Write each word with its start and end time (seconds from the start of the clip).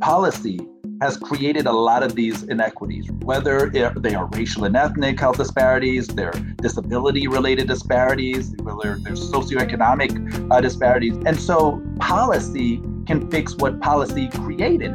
policy 0.00 0.58
has 1.02 1.18
created 1.18 1.66
a 1.66 1.72
lot 1.72 2.02
of 2.02 2.14
these 2.14 2.42
inequities, 2.44 3.10
whether 3.22 3.68
they 3.68 4.14
are 4.14 4.26
racial 4.32 4.64
and 4.64 4.74
ethnic 4.74 5.20
health 5.20 5.36
disparities, 5.36 6.06
they're 6.08 6.32
disability 6.56 7.28
related 7.28 7.68
disparities, 7.68 8.54
whether 8.62 8.98
there's 9.00 9.30
socioeconomic 9.30 10.50
uh, 10.50 10.60
disparities. 10.60 11.14
And 11.26 11.38
so 11.38 11.82
policy 11.98 12.82
can 13.06 13.30
fix 13.30 13.54
what 13.56 13.80
policy 13.80 14.28
created. 14.28 14.92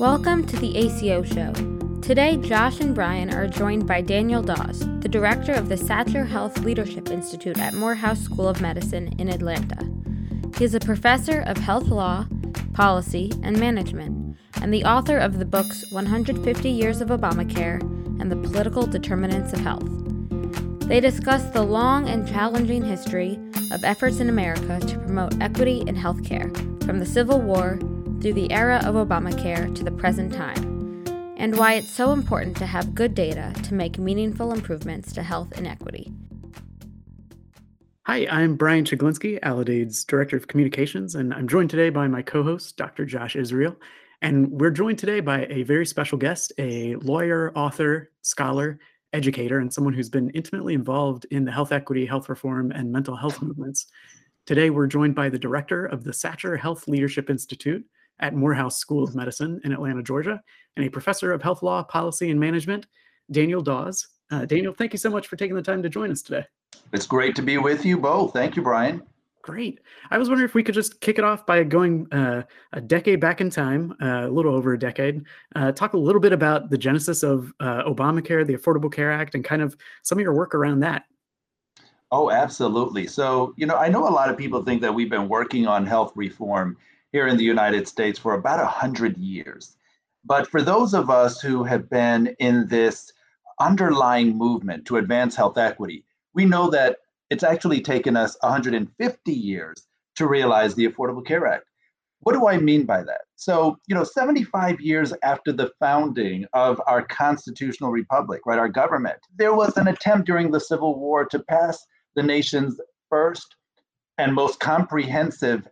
Welcome 0.00 0.44
to 0.46 0.56
the 0.56 0.76
ACO 0.76 1.22
Show. 1.22 1.52
Today, 2.00 2.36
Josh 2.38 2.80
and 2.80 2.92
Brian 2.92 3.32
are 3.32 3.46
joined 3.46 3.86
by 3.86 4.00
Daniel 4.00 4.42
Dawes, 4.42 4.80
the 4.98 5.08
director 5.08 5.52
of 5.52 5.68
the 5.68 5.76
Satcher 5.76 6.26
Health 6.26 6.58
Leadership 6.58 7.08
Institute 7.08 7.58
at 7.58 7.74
Morehouse 7.74 8.20
School 8.20 8.48
of 8.48 8.60
Medicine 8.60 9.14
in 9.18 9.28
Atlanta. 9.28 9.88
He 10.58 10.64
is 10.64 10.74
a 10.74 10.80
professor 10.80 11.40
of 11.42 11.56
health 11.56 11.86
law 11.86 12.26
policy, 12.74 13.32
and 13.42 13.58
management, 13.58 14.36
and 14.60 14.72
the 14.72 14.84
author 14.84 15.18
of 15.18 15.38
the 15.38 15.44
books 15.44 15.84
150 15.92 16.70
Years 16.70 17.00
of 17.00 17.08
Obamacare 17.08 17.80
and 18.20 18.30
The 18.30 18.36
Political 18.36 18.86
Determinants 18.86 19.52
of 19.52 19.60
Health. 19.60 19.88
They 20.88 21.00
discuss 21.00 21.44
the 21.50 21.62
long 21.62 22.08
and 22.08 22.28
challenging 22.28 22.84
history 22.84 23.38
of 23.70 23.84
efforts 23.84 24.20
in 24.20 24.28
America 24.28 24.78
to 24.80 24.98
promote 24.98 25.40
equity 25.40 25.82
in 25.86 25.96
healthcare, 25.96 26.54
from 26.84 26.98
the 26.98 27.06
Civil 27.06 27.40
War 27.40 27.78
through 28.20 28.34
the 28.34 28.52
era 28.52 28.80
of 28.84 28.94
Obamacare 28.94 29.74
to 29.74 29.84
the 29.84 29.90
present 29.90 30.32
time, 30.32 31.04
and 31.36 31.56
why 31.56 31.74
it's 31.74 31.90
so 31.90 32.12
important 32.12 32.56
to 32.58 32.66
have 32.66 32.94
good 32.94 33.14
data 33.14 33.52
to 33.64 33.74
make 33.74 33.98
meaningful 33.98 34.52
improvements 34.52 35.12
to 35.12 35.22
health 35.22 35.56
inequity. 35.58 36.12
Hi, 38.06 38.26
I'm 38.28 38.56
Brian 38.56 38.84
Chiglinsky, 38.84 39.38
Aledade's 39.44 40.04
Director 40.04 40.36
of 40.36 40.48
Communications, 40.48 41.14
and 41.14 41.32
I'm 41.32 41.46
joined 41.46 41.70
today 41.70 41.88
by 41.88 42.08
my 42.08 42.20
co 42.20 42.42
host, 42.42 42.76
Dr. 42.76 43.06
Josh 43.06 43.36
Israel. 43.36 43.76
And 44.22 44.50
we're 44.50 44.72
joined 44.72 44.98
today 44.98 45.20
by 45.20 45.46
a 45.48 45.62
very 45.62 45.86
special 45.86 46.18
guest, 46.18 46.52
a 46.58 46.96
lawyer, 46.96 47.52
author, 47.54 48.10
scholar, 48.22 48.80
educator, 49.12 49.60
and 49.60 49.72
someone 49.72 49.94
who's 49.94 50.08
been 50.08 50.30
intimately 50.30 50.74
involved 50.74 51.26
in 51.30 51.44
the 51.44 51.52
health 51.52 51.70
equity, 51.70 52.04
health 52.04 52.28
reform, 52.28 52.72
and 52.72 52.90
mental 52.90 53.14
health 53.14 53.40
movements. 53.40 53.86
Today, 54.46 54.70
we're 54.70 54.88
joined 54.88 55.14
by 55.14 55.28
the 55.28 55.38
director 55.38 55.86
of 55.86 56.02
the 56.02 56.10
Satcher 56.10 56.58
Health 56.58 56.88
Leadership 56.88 57.30
Institute 57.30 57.86
at 58.18 58.34
Morehouse 58.34 58.78
School 58.78 59.04
of 59.04 59.14
Medicine 59.14 59.60
in 59.62 59.70
Atlanta, 59.70 60.02
Georgia, 60.02 60.42
and 60.76 60.84
a 60.84 60.90
professor 60.90 61.30
of 61.30 61.40
health 61.40 61.62
law, 61.62 61.84
policy, 61.84 62.32
and 62.32 62.40
management, 62.40 62.88
Daniel 63.30 63.62
Dawes. 63.62 64.08
Uh, 64.28 64.44
Daniel, 64.44 64.74
thank 64.74 64.92
you 64.92 64.98
so 64.98 65.08
much 65.08 65.28
for 65.28 65.36
taking 65.36 65.54
the 65.54 65.62
time 65.62 65.84
to 65.84 65.88
join 65.88 66.10
us 66.10 66.22
today. 66.22 66.44
It's 66.92 67.06
great 67.06 67.34
to 67.36 67.42
be 67.42 67.58
with 67.58 67.84
you 67.84 67.98
both. 67.98 68.32
Thank 68.32 68.56
you, 68.56 68.62
Brian. 68.62 69.02
Great. 69.42 69.80
I 70.10 70.18
was 70.18 70.28
wondering 70.28 70.48
if 70.48 70.54
we 70.54 70.62
could 70.62 70.74
just 70.74 71.00
kick 71.00 71.18
it 71.18 71.24
off 71.24 71.44
by 71.44 71.64
going 71.64 72.06
uh, 72.12 72.42
a 72.74 72.80
decade 72.80 73.18
back 73.18 73.40
in 73.40 73.50
time, 73.50 73.92
uh, 74.00 74.26
a 74.26 74.30
little 74.30 74.54
over 74.54 74.74
a 74.74 74.78
decade, 74.78 75.24
uh, 75.56 75.72
talk 75.72 75.94
a 75.94 75.98
little 75.98 76.20
bit 76.20 76.32
about 76.32 76.70
the 76.70 76.78
genesis 76.78 77.24
of 77.24 77.52
uh, 77.58 77.82
Obamacare, 77.82 78.46
the 78.46 78.54
Affordable 78.54 78.92
Care 78.92 79.10
Act, 79.10 79.34
and 79.34 79.44
kind 79.44 79.60
of 79.60 79.76
some 80.02 80.18
of 80.18 80.22
your 80.22 80.32
work 80.32 80.54
around 80.54 80.80
that. 80.80 81.06
Oh, 82.12 82.30
absolutely. 82.30 83.06
So, 83.06 83.52
you 83.56 83.66
know, 83.66 83.76
I 83.76 83.88
know 83.88 84.06
a 84.06 84.10
lot 84.10 84.28
of 84.28 84.36
people 84.36 84.62
think 84.62 84.80
that 84.82 84.94
we've 84.94 85.10
been 85.10 85.28
working 85.28 85.66
on 85.66 85.86
health 85.86 86.12
reform 86.14 86.76
here 87.10 87.26
in 87.26 87.36
the 87.36 87.44
United 87.44 87.88
States 87.88 88.18
for 88.18 88.34
about 88.34 88.58
100 88.58 89.16
years. 89.16 89.76
But 90.24 90.46
for 90.46 90.62
those 90.62 90.94
of 90.94 91.10
us 91.10 91.40
who 91.40 91.64
have 91.64 91.90
been 91.90 92.28
in 92.38 92.68
this 92.68 93.12
underlying 93.58 94.36
movement 94.36 94.84
to 94.86 94.98
advance 94.98 95.34
health 95.34 95.58
equity, 95.58 96.04
we 96.34 96.44
know 96.44 96.70
that 96.70 96.98
it's 97.30 97.42
actually 97.42 97.80
taken 97.80 98.16
us 98.16 98.36
150 98.40 99.32
years 99.32 99.86
to 100.16 100.26
realize 100.26 100.74
the 100.74 100.86
Affordable 100.86 101.24
Care 101.24 101.46
Act. 101.46 101.64
What 102.20 102.34
do 102.34 102.46
I 102.46 102.58
mean 102.58 102.84
by 102.84 103.02
that? 103.02 103.22
So, 103.36 103.78
you 103.88 103.94
know, 103.94 104.04
75 104.04 104.80
years 104.80 105.12
after 105.24 105.50
the 105.50 105.72
founding 105.80 106.46
of 106.52 106.80
our 106.86 107.02
constitutional 107.02 107.90
republic, 107.90 108.42
right, 108.46 108.58
our 108.58 108.68
government, 108.68 109.18
there 109.36 109.54
was 109.54 109.76
an 109.76 109.88
attempt 109.88 110.26
during 110.26 110.50
the 110.50 110.60
Civil 110.60 110.98
War 110.98 111.24
to 111.24 111.38
pass 111.40 111.84
the 112.14 112.22
nation's 112.22 112.78
first 113.08 113.56
and 114.18 114.34
most 114.34 114.60
comprehensive 114.60 115.66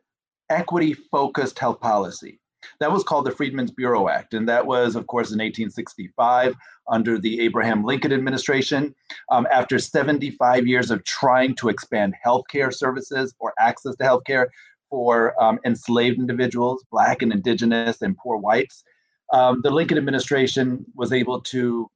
equity 0.49 0.93
focused 0.93 1.59
health 1.59 1.81
policy. 1.81 2.41
That 2.81 2.93
was 2.93 3.05
called 3.05 3.27
the 3.27 3.31
Freedmen's 3.31 3.71
Bureau 3.71 4.09
Act. 4.09 4.35
And 4.35 4.49
that 4.49 4.67
was, 4.67 4.97
of 4.97 5.07
course, 5.07 5.29
in 5.29 5.39
1865 5.39 6.55
under 6.89 7.19
the 7.19 7.41
Abraham 7.41 7.85
Lincoln 7.85 8.13
administration. 8.13 8.95
Um, 9.31 9.47
after 9.53 9.79
75 9.79 10.67
years 10.67 10.91
of 10.91 11.05
trying 11.05 11.55
to 11.57 11.69
expand 11.69 12.15
healthcare 12.25 12.73
services 12.75 13.35
or 13.39 13.55
access 13.59 13.97
to 13.97 14.05
healthcare 14.05 14.47
for 14.89 15.41
um, 15.43 15.59
enslaved 15.65 16.19
individuals, 16.19 16.85
Black 16.91 17.23
and 17.23 17.33
Indigenous 17.33 18.03
and 18.03 18.17
poor 18.17 18.37
whites, 18.37 18.85
um, 19.33 19.61
the 19.63 19.71
Lincoln 19.71 19.99
administration 19.99 20.85
was 20.95 21.13
able 21.13 21.41
to 21.43 21.89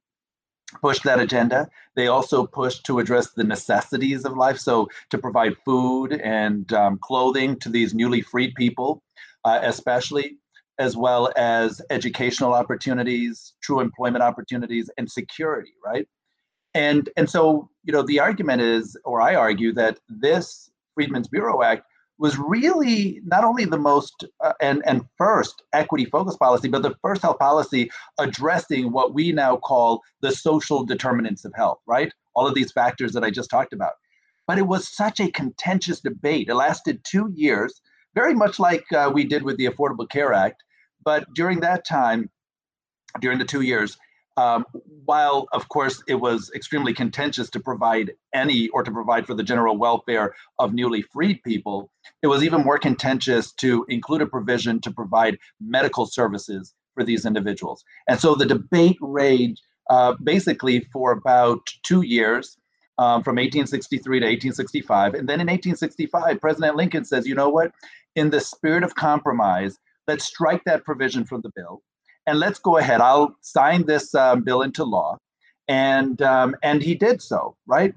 push 0.81 0.99
that 1.01 1.19
agenda. 1.19 1.69
They 1.95 2.07
also 2.07 2.45
pushed 2.45 2.85
to 2.85 2.99
address 2.99 3.31
the 3.31 3.43
necessities 3.43 4.25
of 4.25 4.35
life, 4.35 4.57
so 4.57 4.89
to 5.09 5.17
provide 5.17 5.57
food 5.63 6.13
and 6.13 6.71
um, 6.73 6.97
clothing 7.01 7.59
to 7.59 7.69
these 7.69 7.93
newly 7.93 8.21
freed 8.21 8.55
people, 8.55 9.03
uh, 9.43 9.59
especially 9.63 10.37
as 10.79 10.97
well 10.97 11.31
as 11.35 11.81
educational 11.89 12.53
opportunities, 12.53 13.53
true 13.61 13.79
employment 13.79 14.23
opportunities, 14.23 14.89
and 14.97 15.09
security, 15.09 15.73
right? 15.83 16.07
And 16.73 17.09
and 17.15 17.29
so 17.29 17.69
you 17.83 17.93
know 17.93 18.01
the 18.01 18.19
argument 18.19 18.61
is, 18.61 18.97
or 19.05 19.21
I 19.21 19.35
argue 19.35 19.73
that 19.73 19.99
this 20.09 20.69
Freedmen's 20.93 21.27
Bureau 21.27 21.63
Act 21.63 21.85
was 22.17 22.37
really 22.37 23.21
not 23.25 23.43
only 23.43 23.65
the 23.65 23.77
most 23.77 24.25
uh, 24.43 24.53
and 24.61 24.81
and 24.85 25.01
first 25.17 25.63
equity 25.73 26.05
focused 26.05 26.39
policy, 26.39 26.67
but 26.67 26.81
the 26.81 26.95
first 27.01 27.21
health 27.21 27.39
policy 27.39 27.89
addressing 28.19 28.91
what 28.91 29.13
we 29.13 29.31
now 29.31 29.57
call 29.57 30.01
the 30.21 30.31
social 30.31 30.85
determinants 30.85 31.45
of 31.45 31.53
health, 31.55 31.79
right? 31.87 32.13
All 32.35 32.47
of 32.47 32.55
these 32.55 32.71
factors 32.71 33.13
that 33.13 33.23
I 33.23 33.29
just 33.29 33.49
talked 33.49 33.73
about. 33.73 33.93
But 34.47 34.57
it 34.57 34.67
was 34.67 34.87
such 34.87 35.19
a 35.19 35.31
contentious 35.31 35.99
debate. 35.99 36.49
It 36.49 36.55
lasted 36.55 37.03
two 37.03 37.31
years, 37.33 37.81
very 38.13 38.33
much 38.33 38.59
like 38.59 38.85
uh, 38.93 39.11
we 39.13 39.23
did 39.25 39.43
with 39.43 39.57
the 39.57 39.65
Affordable 39.65 40.07
Care 40.09 40.33
Act. 40.33 40.63
But 41.05 41.31
during 41.33 41.59
that 41.61 41.85
time, 41.85 42.29
during 43.21 43.37
the 43.37 43.45
two 43.45 43.61
years, 43.61 43.97
um, 44.37 44.65
while 45.05 45.47
of 45.53 45.69
course 45.69 46.03
it 46.07 46.15
was 46.15 46.51
extremely 46.53 46.93
contentious 46.93 47.49
to 47.51 47.59
provide 47.59 48.11
any 48.33 48.67
or 48.69 48.83
to 48.83 48.91
provide 48.91 49.25
for 49.25 49.33
the 49.33 49.43
general 49.43 49.77
welfare 49.77 50.35
of 50.59 50.73
newly 50.73 51.03
freed 51.13 51.41
people, 51.43 51.89
it 52.21 52.27
was 52.27 52.43
even 52.43 52.63
more 52.63 52.77
contentious 52.77 53.53
to 53.53 53.85
include 53.87 54.21
a 54.21 54.27
provision 54.27 54.81
to 54.81 54.91
provide 54.91 55.37
medical 55.61 56.05
services 56.05 56.73
for 56.95 57.03
these 57.03 57.25
individuals. 57.25 57.83
And 58.09 58.19
so 58.19 58.35
the 58.35 58.45
debate 58.45 58.97
raged 58.99 59.61
uh, 59.89 60.15
basically 60.23 60.81
for 60.91 61.11
about 61.11 61.61
two 61.83 62.01
years. 62.01 62.57
Um, 62.97 63.23
from 63.23 63.35
1863 63.35 64.21
to 64.21 64.25
1865. 64.25 65.15
And 65.15 65.27
then 65.27 65.41
in 65.41 65.47
1865, 65.47 66.39
President 66.39 66.77
Lincoln 66.77 67.03
says, 67.03 67.27
you 67.27 67.35
know 67.35 67.49
what? 67.49 67.73
In 68.15 68.29
the 68.29 68.39
spirit 68.39 68.85
of 68.85 68.95
compromise, 68.95 69.77
let's 70.07 70.25
strike 70.25 70.63
that 70.65 70.83
provision 70.83 71.25
from 71.25 71.41
the 71.41 71.51
bill 71.55 71.81
and 72.27 72.39
let's 72.39 72.59
go 72.59 72.77
ahead. 72.77 73.01
I'll 73.01 73.35
sign 73.41 73.85
this 73.85 74.13
um, 74.15 74.41
bill 74.41 74.61
into 74.61 74.83
law. 74.83 75.17
And, 75.67 76.21
um, 76.21 76.55
and 76.63 76.81
he 76.81 76.95
did 76.95 77.21
so, 77.21 77.55
right? 77.67 77.93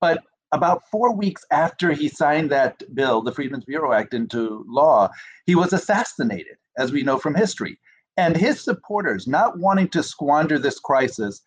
But 0.00 0.22
about 0.52 0.82
four 0.90 1.14
weeks 1.14 1.44
after 1.50 1.92
he 1.92 2.08
signed 2.08 2.50
that 2.50 2.82
bill, 2.94 3.22
the 3.22 3.32
Freedmen's 3.32 3.64
Bureau 3.64 3.92
Act, 3.92 4.14
into 4.14 4.64
law, 4.68 5.10
he 5.46 5.54
was 5.54 5.72
assassinated, 5.72 6.56
as 6.76 6.92
we 6.92 7.02
know 7.02 7.18
from 7.18 7.34
history. 7.34 7.78
And 8.16 8.36
his 8.36 8.62
supporters, 8.62 9.26
not 9.26 9.58
wanting 9.58 9.88
to 9.88 10.02
squander 10.02 10.58
this 10.58 10.78
crisis, 10.78 11.40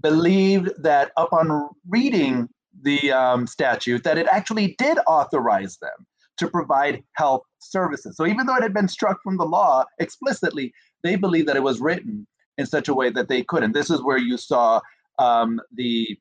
believed 0.00 0.70
that 0.78 1.10
upon 1.16 1.68
reading 1.88 2.48
the 2.82 3.12
um, 3.12 3.46
statute, 3.46 4.04
that 4.04 4.18
it 4.18 4.26
actually 4.30 4.74
did 4.78 4.98
authorize 5.06 5.78
them 5.78 6.06
to 6.38 6.48
provide 6.48 7.02
health 7.14 7.42
services. 7.62 8.16
So 8.16 8.26
even 8.26 8.46
though 8.46 8.56
it 8.56 8.62
had 8.62 8.74
been 8.74 8.88
struck 8.88 9.22
from 9.22 9.36
the 9.36 9.44
law 9.44 9.84
explicitly, 9.98 10.72
they 11.02 11.16
believed 11.16 11.48
that 11.48 11.56
it 11.56 11.62
was 11.62 11.80
written 11.80 12.26
in 12.58 12.66
such 12.66 12.88
a 12.88 12.94
way 12.94 13.10
that 13.10 13.28
they 13.28 13.42
could. 13.42 13.62
And 13.62 13.74
this 13.74 13.90
is 13.90 14.02
where 14.02 14.18
you 14.18 14.36
saw 14.36 14.80
um, 15.18 15.60
the 15.74 16.18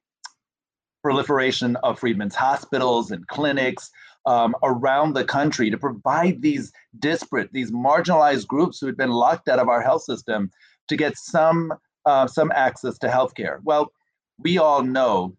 proliferation 1.04 1.76
of 1.78 2.00
Freedmen's 2.00 2.36
hospitals 2.36 3.12
and 3.12 3.28
clinics 3.28 3.90
um, 4.26 4.56
around 4.64 5.14
the 5.14 5.26
country 5.26 5.70
to 5.72 5.78
provide 5.78 6.42
these 6.42 6.72
disparate, 7.00 7.52
these 7.52 7.72
marginalized 7.72 8.48
groups 8.48 8.80
who 8.80 8.86
had 8.86 8.98
been 8.98 9.10
locked 9.10 9.50
out 9.50 9.60
of 9.60 9.68
our 9.68 9.82
health 9.82 10.04
system 10.04 10.52
to 10.88 10.96
get 10.96 11.18
some 11.18 11.74
uh, 12.06 12.26
some 12.28 12.52
access 12.56 12.98
to 12.98 13.08
healthcare. 13.08 13.60
Well, 13.64 13.92
we 14.40 14.58
all 14.58 14.82
know 14.84 15.36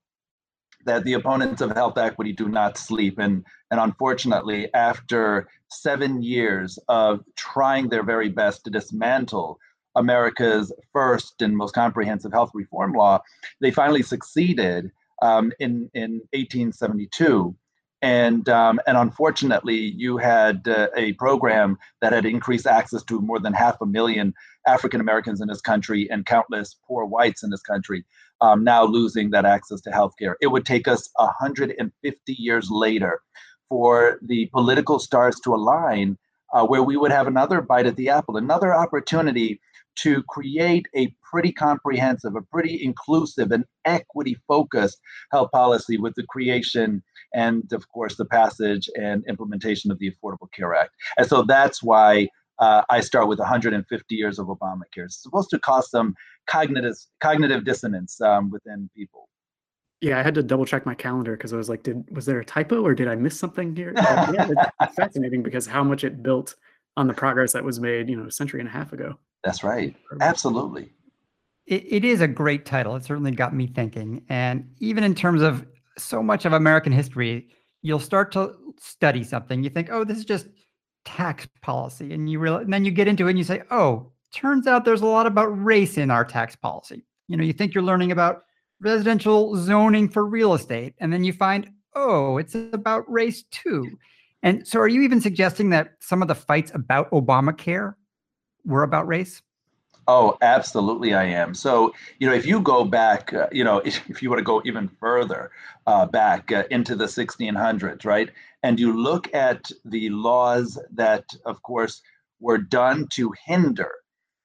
that 0.84 1.04
the 1.04 1.12
opponents 1.14 1.60
of 1.60 1.70
health 1.72 1.98
equity 1.98 2.32
do 2.32 2.48
not 2.48 2.76
sleep. 2.76 3.18
And, 3.18 3.44
and 3.70 3.80
unfortunately, 3.80 4.72
after 4.74 5.48
seven 5.68 6.22
years 6.22 6.78
of 6.88 7.20
trying 7.36 7.88
their 7.88 8.02
very 8.02 8.28
best 8.28 8.64
to 8.64 8.70
dismantle 8.70 9.58
America's 9.94 10.72
first 10.92 11.42
and 11.42 11.56
most 11.56 11.74
comprehensive 11.74 12.32
health 12.32 12.50
reform 12.54 12.92
law, 12.92 13.22
they 13.60 13.70
finally 13.70 14.02
succeeded 14.02 14.90
um, 15.20 15.52
in, 15.60 15.90
in 15.94 16.20
1872. 16.32 17.54
And, 18.02 18.48
um, 18.48 18.80
and 18.88 18.96
unfortunately, 18.96 19.76
you 19.76 20.16
had 20.16 20.66
uh, 20.66 20.88
a 20.96 21.12
program 21.12 21.78
that 22.00 22.12
had 22.12 22.26
increased 22.26 22.66
access 22.66 23.04
to 23.04 23.20
more 23.20 23.38
than 23.38 23.52
half 23.52 23.80
a 23.80 23.86
million 23.86 24.34
African 24.66 25.00
Americans 25.00 25.40
in 25.40 25.46
this 25.46 25.60
country 25.60 26.08
and 26.10 26.26
countless 26.26 26.76
poor 26.84 27.04
whites 27.04 27.44
in 27.44 27.50
this 27.50 27.62
country 27.62 28.04
um, 28.42 28.64
now 28.64 28.84
losing 28.84 29.30
that 29.30 29.46
access 29.46 29.80
to 29.82 29.90
healthcare. 29.90 30.34
It 30.42 30.48
would 30.48 30.66
take 30.66 30.88
us 30.88 31.08
150 31.14 32.32
years 32.34 32.68
later 32.70 33.22
for 33.68 34.18
the 34.20 34.46
political 34.52 34.98
stars 34.98 35.36
to 35.44 35.54
align 35.54 36.18
uh, 36.52 36.66
where 36.66 36.82
we 36.82 36.96
would 36.96 37.12
have 37.12 37.26
another 37.26 37.62
bite 37.62 37.86
at 37.86 37.96
the 37.96 38.10
apple, 38.10 38.36
another 38.36 38.74
opportunity 38.74 39.60
to 39.94 40.22
create 40.24 40.86
a 40.94 41.14
pretty 41.22 41.52
comprehensive, 41.52 42.34
a 42.34 42.42
pretty 42.42 42.82
inclusive 42.82 43.52
and 43.52 43.64
equity 43.84 44.36
focused 44.48 44.98
health 45.30 45.50
policy 45.52 45.96
with 45.96 46.14
the 46.16 46.24
creation 46.24 47.02
and, 47.34 47.72
of 47.72 47.88
course, 47.88 48.16
the 48.16 48.24
passage 48.24 48.90
and 48.96 49.24
implementation 49.28 49.90
of 49.90 49.98
the 49.98 50.10
Affordable 50.10 50.50
Care 50.54 50.74
Act. 50.74 50.90
And 51.16 51.26
so 51.26 51.42
that's 51.42 51.82
why 51.82 52.28
uh, 52.58 52.82
I 52.90 53.00
start 53.00 53.28
with 53.28 53.38
150 53.38 54.14
years 54.14 54.38
of 54.38 54.46
Obamacare. 54.46 55.04
It's 55.04 55.22
supposed 55.22 55.50
to 55.50 55.58
cause 55.58 55.90
some 55.90 56.14
cognitive 56.46 56.96
cognitive 57.20 57.64
dissonance 57.64 58.20
um, 58.20 58.50
within 58.50 58.90
people. 58.96 59.28
Yeah, 60.00 60.18
I 60.18 60.22
had 60.22 60.34
to 60.34 60.42
double 60.42 60.64
check 60.64 60.84
my 60.84 60.94
calendar 60.94 61.36
because 61.36 61.52
I 61.52 61.56
was 61.56 61.68
like, 61.68 61.84
did 61.84 62.04
was 62.14 62.26
there 62.26 62.40
a 62.40 62.44
typo 62.44 62.82
or 62.82 62.94
did 62.94 63.08
I 63.08 63.14
miss 63.14 63.38
something 63.38 63.74
here? 63.76 63.92
yeah, 63.96 64.48
it's 64.82 64.94
fascinating 64.94 65.42
because 65.42 65.66
how 65.66 65.84
much 65.84 66.02
it 66.04 66.22
built 66.22 66.56
on 66.96 67.06
the 67.06 67.14
progress 67.14 67.52
that 67.52 67.64
was 67.64 67.80
made, 67.80 68.08
you 68.08 68.16
know, 68.16 68.26
a 68.26 68.30
century 68.30 68.60
and 68.60 68.68
a 68.68 68.72
half 68.72 68.92
ago. 68.92 69.14
That's 69.44 69.64
right. 69.64 69.96
Absolutely. 70.20 70.92
It, 71.66 71.84
it 71.88 72.04
is 72.04 72.20
a 72.20 72.28
great 72.28 72.66
title. 72.66 72.96
It 72.96 73.04
certainly 73.04 73.30
got 73.30 73.54
me 73.54 73.66
thinking. 73.66 74.24
And 74.28 74.70
even 74.78 75.04
in 75.04 75.14
terms 75.14 75.42
of 75.42 75.66
so 75.98 76.22
much 76.22 76.44
of 76.44 76.52
American 76.52 76.92
history, 76.92 77.48
you'll 77.82 77.98
start 77.98 78.32
to 78.32 78.54
study 78.78 79.24
something. 79.24 79.62
You 79.62 79.70
think, 79.70 79.88
oh, 79.90 80.04
this 80.04 80.18
is 80.18 80.24
just 80.24 80.48
tax 81.04 81.46
policy. 81.60 82.12
And 82.12 82.30
you 82.30 82.38
realize, 82.38 82.64
and 82.64 82.72
then 82.72 82.84
you 82.84 82.90
get 82.90 83.08
into 83.08 83.26
it 83.26 83.30
and 83.30 83.38
you 83.38 83.44
say, 83.44 83.62
oh, 83.70 84.10
turns 84.32 84.66
out 84.66 84.84
there's 84.84 85.02
a 85.02 85.06
lot 85.06 85.26
about 85.26 85.46
race 85.46 85.98
in 85.98 86.10
our 86.10 86.24
tax 86.24 86.56
policy. 86.56 87.04
You 87.28 87.36
know, 87.36 87.44
you 87.44 87.52
think 87.52 87.74
you're 87.74 87.84
learning 87.84 88.12
about 88.12 88.44
residential 88.80 89.56
zoning 89.56 90.08
for 90.08 90.26
real 90.26 90.54
estate, 90.54 90.94
and 90.98 91.12
then 91.12 91.24
you 91.24 91.32
find, 91.32 91.70
oh, 91.94 92.38
it's 92.38 92.54
about 92.54 93.10
race 93.10 93.44
too. 93.50 93.98
And 94.42 94.66
so, 94.66 94.80
are 94.80 94.88
you 94.88 95.02
even 95.02 95.20
suggesting 95.20 95.70
that 95.70 95.92
some 96.00 96.20
of 96.20 96.28
the 96.28 96.34
fights 96.34 96.72
about 96.74 97.10
Obamacare 97.10 97.94
were 98.64 98.82
about 98.82 99.06
race? 99.06 99.40
Oh, 100.08 100.36
absolutely, 100.42 101.14
I 101.14 101.24
am. 101.24 101.54
So, 101.54 101.94
you 102.18 102.28
know, 102.28 102.34
if 102.34 102.44
you 102.44 102.60
go 102.60 102.84
back, 102.84 103.32
uh, 103.32 103.46
you 103.52 103.62
know, 103.62 103.78
if, 103.78 104.02
if, 104.10 104.22
you 104.22 104.30
want 104.30 104.40
to 104.40 104.44
go 104.44 104.60
even 104.64 104.88
further 104.88 105.52
uh, 105.86 106.06
back 106.06 106.50
uh, 106.50 106.64
into 106.70 106.96
the 106.96 107.04
1600s, 107.06 108.04
right, 108.04 108.30
and 108.62 108.78
you 108.78 108.96
look 108.96 109.32
at 109.34 109.70
the 109.84 110.08
laws 110.10 110.78
that, 110.92 111.24
of 111.44 111.62
course, 111.62 112.00
were 112.40 112.58
done 112.58 113.06
to 113.12 113.32
hinder 113.46 113.92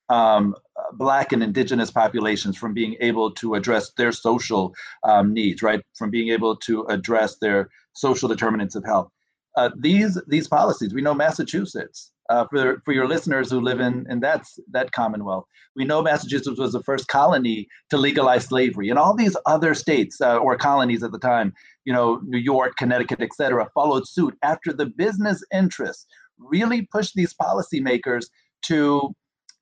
um, 0.10 0.56
Black 0.94 1.34
and 1.34 1.44
Indigenous 1.44 1.92
populations 1.92 2.58
from 2.58 2.74
being 2.74 2.96
able 3.00 3.32
to 3.32 3.56
address 3.56 3.92
their 3.98 4.12
social 4.12 4.74
um, 5.04 5.34
needs, 5.34 5.62
right, 5.62 5.84
from 5.98 6.10
being 6.10 6.30
able 6.30 6.56
to 6.58 6.84
address 6.86 7.38
their 7.38 7.70
social 7.94 8.30
determinants 8.30 8.76
of 8.76 8.86
health. 8.86 9.10
Uh, 9.56 9.72
these 9.78 10.22
these 10.28 10.48
policies, 10.48 10.94
we 10.94 11.02
know 11.02 11.16
Massachusetts 11.16 12.12
uh, 12.30 12.46
for, 12.50 12.82
for 12.86 12.94
your 12.94 13.08
listeners 13.08 13.50
who 13.50 13.60
live 13.62 13.80
in, 13.80 14.06
in 14.10 14.20
that, 14.20 14.46
that 14.72 14.92
Commonwealth. 14.92 15.46
We 15.76 15.86
know 15.86 16.02
Massachusetts 16.02 16.60
was 16.60 16.74
the 16.74 16.84
first 16.84 17.08
colony 17.08 17.68
to 17.90 17.98
legalize 17.98 18.46
slavery, 18.46 18.90
and 18.90 19.00
all 19.00 19.16
these 19.16 19.38
other 19.46 19.74
states 19.74 20.20
uh, 20.22 20.38
or 20.38 20.58
colonies 20.58 21.04
at 21.04 21.12
the 21.12 21.20
time, 21.20 21.54
you 21.86 21.94
know, 21.94 22.20
New 22.26 22.40
York, 22.40 22.76
Connecticut, 22.78 23.22
et 23.22 23.34
cetera, 23.34 23.70
followed 23.74 24.08
suit 24.08 24.36
after 24.42 24.74
the 24.74 24.88
business 24.88 25.44
interests 25.54 26.06
really 26.40 26.88
pushed 26.92 27.16
these 27.16 27.34
policymakers 27.34 28.26
to 28.64 29.14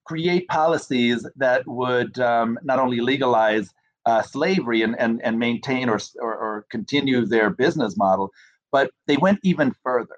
create 0.05 0.47
policies 0.47 1.27
that 1.35 1.67
would 1.67 2.19
um, 2.19 2.59
not 2.63 2.79
only 2.79 2.99
legalize 2.99 3.69
uh, 4.05 4.21
slavery 4.21 4.83
and, 4.83 4.97
and, 4.99 5.21
and 5.23 5.39
maintain 5.39 5.89
or, 5.89 5.99
or, 6.21 6.35
or 6.35 6.65
continue 6.69 7.25
their 7.25 7.49
business 7.49 7.97
model, 7.97 8.29
but 8.71 8.91
they 9.07 9.17
went 9.17 9.39
even 9.43 9.73
further 9.83 10.15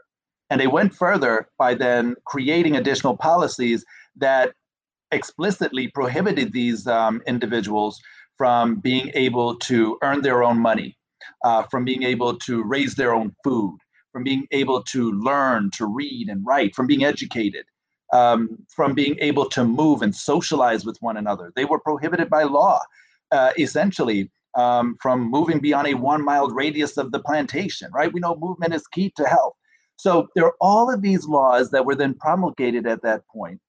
and 0.50 0.60
they 0.60 0.68
went 0.68 0.96
further 0.96 1.50
by 1.58 1.74
then 1.74 2.16
creating 2.26 2.76
additional 2.76 3.18
policies 3.18 3.84
that 4.16 4.54
explicitly 5.12 5.88
prohibited 5.90 6.54
these 6.54 6.88
um, 6.88 7.22
individuals 7.28 8.02
from 8.38 8.76
being 8.76 9.12
able 9.14 9.56
to 9.56 9.98
earn 10.04 10.22
their 10.22 10.44
own 10.44 10.60
money, 10.60 10.98
uh, 11.44 11.64
from 11.64 11.84
being 11.84 12.04
able 12.04 12.38
to 12.38 12.64
raise 12.64 12.96
their 12.96 13.14
own 13.14 13.36
food, 13.44 13.78
from 14.12 14.24
being 14.24 14.46
able 14.52 14.84
to 14.84 15.12
learn 15.14 15.72
to 15.72 15.86
read 15.86 16.30
and 16.30 16.46
write, 16.46 16.76
from 16.76 16.88
being 16.88 17.04
educated, 17.04 17.66
um, 18.14 18.58
from 18.76 18.94
being 18.94 19.18
able 19.20 19.50
to 19.50 19.64
move 19.64 20.02
and 20.02 20.16
socialize 20.16 20.86
with 20.86 20.98
one 21.02 21.18
another. 21.18 21.52
They 21.56 21.66
were 21.66 21.80
prohibited 21.80 22.30
by 22.30 22.44
law, 22.44 22.82
uh, 23.32 23.52
essentially. 23.58 24.32
Um, 24.56 24.98
from 25.00 25.30
moving 25.30 25.60
beyond 25.60 25.86
a 25.86 25.94
one 25.94 26.26
mile 26.26 26.48
radius 26.48 26.98
of 26.98 27.12
the 27.12 27.20
plantation, 27.20 27.92
right? 27.94 28.12
We 28.12 28.22
know 28.22 28.36
movement 28.36 28.74
is 28.74 28.88
key 28.88 29.14
to 29.16 29.28
health. 29.28 29.54
So 29.98 30.30
there 30.36 30.46
are 30.46 30.56
all 30.62 30.94
of 30.94 31.02
these 31.02 31.26
laws 31.26 31.72
that 31.72 31.86
were 31.86 31.96
then 31.96 32.14
promulgated 32.14 32.86
at 32.88 33.02
that 33.02 33.28
point, 33.28 33.60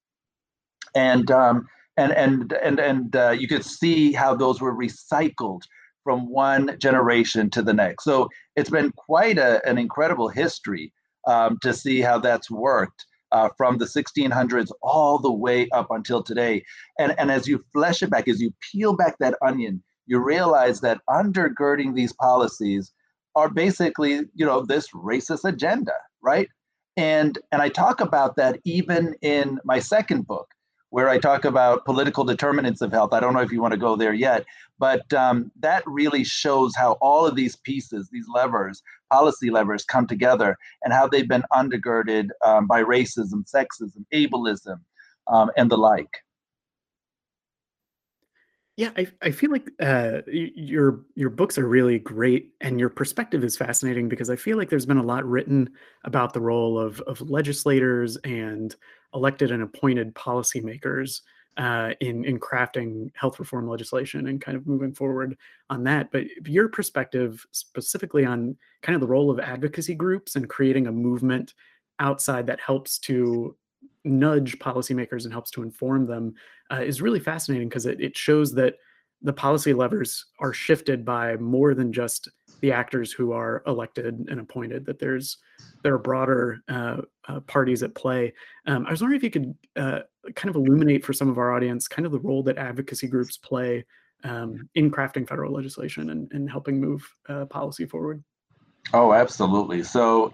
and 0.95 1.31
um, 1.31 1.67
and 1.97 2.13
and 2.13 2.53
and 2.53 2.79
and 2.79 3.17
uh, 3.17 3.31
you 3.31 3.49
could 3.49 3.65
see 3.65 4.13
how 4.13 4.35
those 4.35 4.61
were 4.61 4.75
recycled 4.75 5.63
from 6.05 6.31
one 6.31 6.79
generation 6.79 7.51
to 7.51 7.63
the 7.63 7.73
next. 7.73 8.05
So 8.05 8.29
it's 8.57 8.71
been 8.71 8.93
quite 8.93 9.39
a, 9.39 9.67
an 9.69 9.79
incredible 9.79 10.29
history 10.29 10.93
um, 11.27 11.59
to 11.63 11.73
see 11.73 12.01
how 12.01 12.19
that's 12.19 12.51
worked. 12.51 13.05
Uh, 13.31 13.51
from 13.59 13.77
the 13.77 13.85
1600s 13.85 14.71
all 14.81 15.19
the 15.19 15.31
way 15.31 15.69
up 15.75 15.89
until 15.91 16.23
today. 16.23 16.65
And, 16.99 17.15
and 17.19 17.31
as 17.31 17.47
you 17.47 17.63
flesh 17.75 18.03
it 18.03 18.09
back, 18.09 18.27
as 18.27 18.41
you 18.41 18.55
peel 18.73 18.97
back 18.97 19.19
that 19.19 19.37
onion, 19.43 19.83
you 20.07 20.19
realize 20.19 20.81
that 20.81 21.03
undergirding 21.11 21.95
these 21.95 22.15
policies 22.15 22.91
are 23.35 23.51
basically, 23.51 24.23
you 24.35 24.47
know, 24.47 24.65
this 24.65 24.89
racist 24.93 25.45
agenda 25.45 25.93
right? 26.23 26.49
And 26.97 27.39
and 27.53 27.63
I 27.63 27.69
talk 27.69 28.01
about 28.01 28.37
that 28.37 28.59
even 28.65 29.15
in 29.23 29.61
my 29.65 29.79
second 29.79 30.27
book, 30.27 30.49
where 30.91 31.09
I 31.09 31.19
talk 31.19 31.45
about 31.45 31.85
political 31.85 32.25
determinants 32.25 32.81
of 32.81 32.93
health. 32.93 33.13
I 33.13 33.21
don't 33.21 33.35
know 33.35 33.41
if 33.41 33.53
you 33.53 33.61
want 33.61 33.73
to 33.73 33.79
go 33.79 33.95
there 33.95 34.15
yet, 34.15 34.45
but 34.79 35.13
um, 35.13 35.51
that 35.61 35.83
really 35.87 36.25
shows 36.25 36.75
how 36.75 36.93
all 37.01 37.27
of 37.27 37.37
these 37.37 37.57
pieces, 37.57 38.09
these 38.11 38.27
levers, 38.33 38.83
policy 39.11 39.51
levers, 39.51 39.85
come 39.85 40.07
together, 40.07 40.57
and 40.83 40.93
how 40.93 41.07
they've 41.07 41.29
been 41.29 41.45
undergirded 41.53 42.31
um, 42.45 42.67
by 42.67 42.83
racism, 42.83 43.45
sexism, 43.49 44.05
ableism, 44.13 44.81
um, 45.27 45.51
and 45.57 45.71
the 45.71 45.79
like. 45.79 46.25
Yeah, 48.79 48.91
I, 48.97 49.09
I 49.23 49.33
feel 49.33 49.51
like 49.51 49.69
uh, 49.81 50.21
your 50.29 51.01
your 51.17 51.31
books 51.31 51.59
are 51.59 51.67
really 51.67 51.99
great, 51.99 52.53
and 52.61 52.79
your 52.79 52.89
perspective 52.89 53.43
is 53.43 53.57
fascinating 53.57 54.09
because 54.09 54.31
I 54.31 54.37
feel 54.37 54.57
like 54.57 54.71
there's 54.71 54.87
been 54.87 54.99
a 54.99 55.03
lot 55.03 55.25
written 55.25 55.71
about 56.05 56.33
the 56.33 56.41
role 56.41 56.79
of 56.79 57.01
of 57.01 57.21
legislators 57.21 58.17
and 58.19 58.77
elected 59.15 59.51
and 59.51 59.65
appointed 59.65 60.15
policymakers 60.15 61.23
uh, 61.57 61.91
in 62.01 62.25
in 62.25 62.39
crafting 62.39 63.11
health 63.17 63.41
reform 63.41 63.67
legislation 63.69 64.29
and 64.29 64.41
kind 64.41 64.57
of 64.57 64.69
moving 64.69 64.95
forward 64.95 65.37
on 65.71 65.83
that. 65.85 66.13
But 66.13 66.27
your 66.47 66.69
perspective 66.69 67.45
specifically 67.51 68.25
on 68.25 68.57
kind 68.83 68.95
of 68.95 69.01
the 69.01 69.09
role 69.09 69.29
of 69.33 69.41
advocacy 69.41 69.97
groups 69.97 70.37
and 70.37 70.49
creating 70.49 70.87
a 70.87 70.93
movement 70.93 71.53
outside 71.99 72.47
that 72.47 72.61
helps 72.61 72.99
to 73.01 73.57
nudge 74.05 74.59
policymakers 74.59 75.25
and 75.25 75.33
helps 75.33 75.51
to 75.53 75.63
inform 75.63 76.07
them 76.07 76.35
uh, 76.71 76.83
is 76.83 77.03
really 77.03 77.21
fascinating 77.21 77.69
because 77.69 77.87
it, 77.87 78.01
it 78.01 78.17
shows 78.17 78.53
that 78.55 78.75
the 79.23 79.33
policy 79.33 79.73
levers 79.73 80.27
are 80.39 80.53
shifted 80.53 81.05
by 81.05 81.37
more 81.37 81.75
than 81.75 81.93
just 81.93 82.29
the 82.61 82.73
actors 82.73 83.13
who 83.13 83.33
are 83.33 83.63
elected 83.67 84.07
and 84.29 84.41
appointed 84.41 84.85
that 84.87 84.99
there's 84.99 85.39
there 85.83 85.95
are 85.95 85.99
broader 85.99 86.61
uh, 86.69 86.99
uh, 87.29 87.41
parties 87.41 87.83
at 87.83 87.95
play. 87.95 88.33
Um, 88.67 88.87
i 88.87 88.91
was 88.91 89.01
wondering 89.01 89.19
if 89.19 89.25
you 89.25 89.31
could 89.31 89.55
uh, 89.77 90.01
kind 90.35 90.51
of 90.51 90.57
illuminate 90.57 91.05
for 91.05 91.13
some 91.13 91.29
of 91.29 91.39
our 91.39 91.53
audience 91.53 91.89
kind 91.89 92.07
of 92.07 92.13
the 92.13 92.21
role 92.21 92.43
that 92.45 92.59
advocacy 92.59 93.07
groups 93.07 93.37
play 93.37 93.85
um, 94.25 94.69
in 94.75 94.91
crafting 94.91 95.29
federal 95.29 95.53
legislation 95.53 96.11
and, 96.11 96.31
and 96.33 96.51
helping 96.51 96.81
move 96.81 97.09
uh, 97.29 97.45
policy 97.47 97.87
forward. 97.87 98.23
Oh 98.93 99.13
absolutely. 99.13 99.83
So 99.83 100.33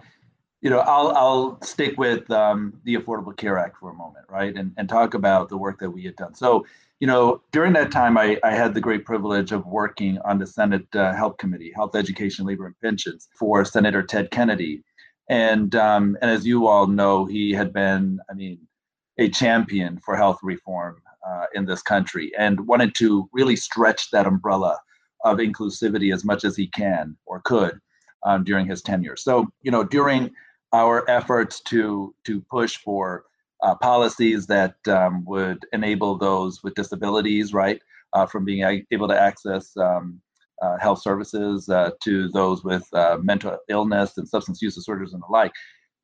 you 0.65 0.71
know, 0.71 0.79
I'll 0.79 1.11
I'll 1.11 1.63
stick 1.63 1.99
with 1.99 2.29
um, 2.31 2.73
the 2.85 2.95
Affordable 2.97 3.37
Care 3.37 3.59
Act 3.59 3.77
for 3.77 3.91
a 3.91 3.95
moment, 3.95 4.25
right, 4.31 4.57
and 4.57 4.73
and 4.79 4.89
talk 4.89 5.13
about 5.13 5.51
the 5.51 5.59
work 5.59 5.79
that 5.81 5.91
we 5.91 6.03
had 6.05 6.17
done. 6.17 6.35
So, 6.35 6.67
you 7.01 7.07
know, 7.07 7.43
during 7.53 7.75
that 7.75 7.93
time, 7.93 8.17
I, 8.17 8.41
I 8.43 8.53
had 8.53 8.73
the 8.73 8.81
great 8.81 9.05
privilege 9.05 9.53
of 9.53 9.67
working 9.67 10.19
on 10.25 10.39
the 10.39 10.47
Senate 10.47 10.87
uh, 10.97 11.13
Health 11.13 11.37
Committee, 11.37 11.71
Health, 11.77 11.95
Education, 11.95 12.47
Labor, 12.47 12.65
and 12.65 12.75
Pensions 12.81 13.29
for 13.39 13.63
Senator 13.67 14.03
Ted 14.03 14.31
Kennedy, 14.31 14.83
and 15.29 15.75
um, 15.75 16.17
and 16.23 16.31
as 16.31 16.47
you 16.47 16.67
all 16.67 16.87
know, 16.87 17.27
he 17.27 17.53
had 17.53 17.75
been, 17.75 18.19
I 18.31 18.33
mean, 18.33 18.59
a 19.19 19.29
champion 19.29 19.99
for 19.99 20.17
health 20.17 20.39
reform 20.43 21.03
uh, 21.29 21.45
in 21.53 21.67
this 21.67 21.83
country, 21.83 22.33
and 22.39 22.67
wanted 22.67 22.95
to 22.95 23.29
really 23.35 23.57
stretch 23.57 24.11
that 24.13 24.27
umbrella 24.27 24.79
of 25.25 25.37
inclusivity 25.39 26.15
as 26.15 26.25
much 26.25 26.43
as 26.43 26.57
he 26.57 26.69
can 26.69 27.19
or 27.27 27.43
could 27.43 27.79
um, 28.25 28.45
during 28.45 28.67
his 28.67 28.81
tenure. 28.81 29.17
So, 29.17 29.47
you 29.61 29.71
know, 29.71 29.85
during 29.85 30.31
our 30.75 31.09
efforts 31.09 31.61
to 31.61 32.13
to 32.25 32.41
push 32.51 32.77
for 32.79 33.25
uh, 33.63 33.77
policies 33.77 34.47
that 34.47 34.75
um, 34.89 35.25
would 35.25 35.65
enable 35.73 36.19
those 36.19 36.63
with 36.63 36.75
disabilities, 36.75 37.55
right, 37.55 37.81
uh, 38.13 38.27
from 38.27 38.45
being 38.45 38.85
able 38.91 39.09
to 39.09 39.19
access 39.19 39.75
um, 39.77 40.21
uh, 40.61 40.77
health 40.79 41.01
services 41.01 41.69
uh, 41.69 41.91
to 42.03 42.29
those 42.31 42.65
with 42.65 42.87
uh, 42.93 43.17
mental 43.23 43.57
illness 43.69 44.19
and 44.19 44.29
substance 44.29 44.61
use 44.61 44.75
disorders 44.75 45.15
and 45.15 45.23
the 45.23 45.33
like. 45.33 45.53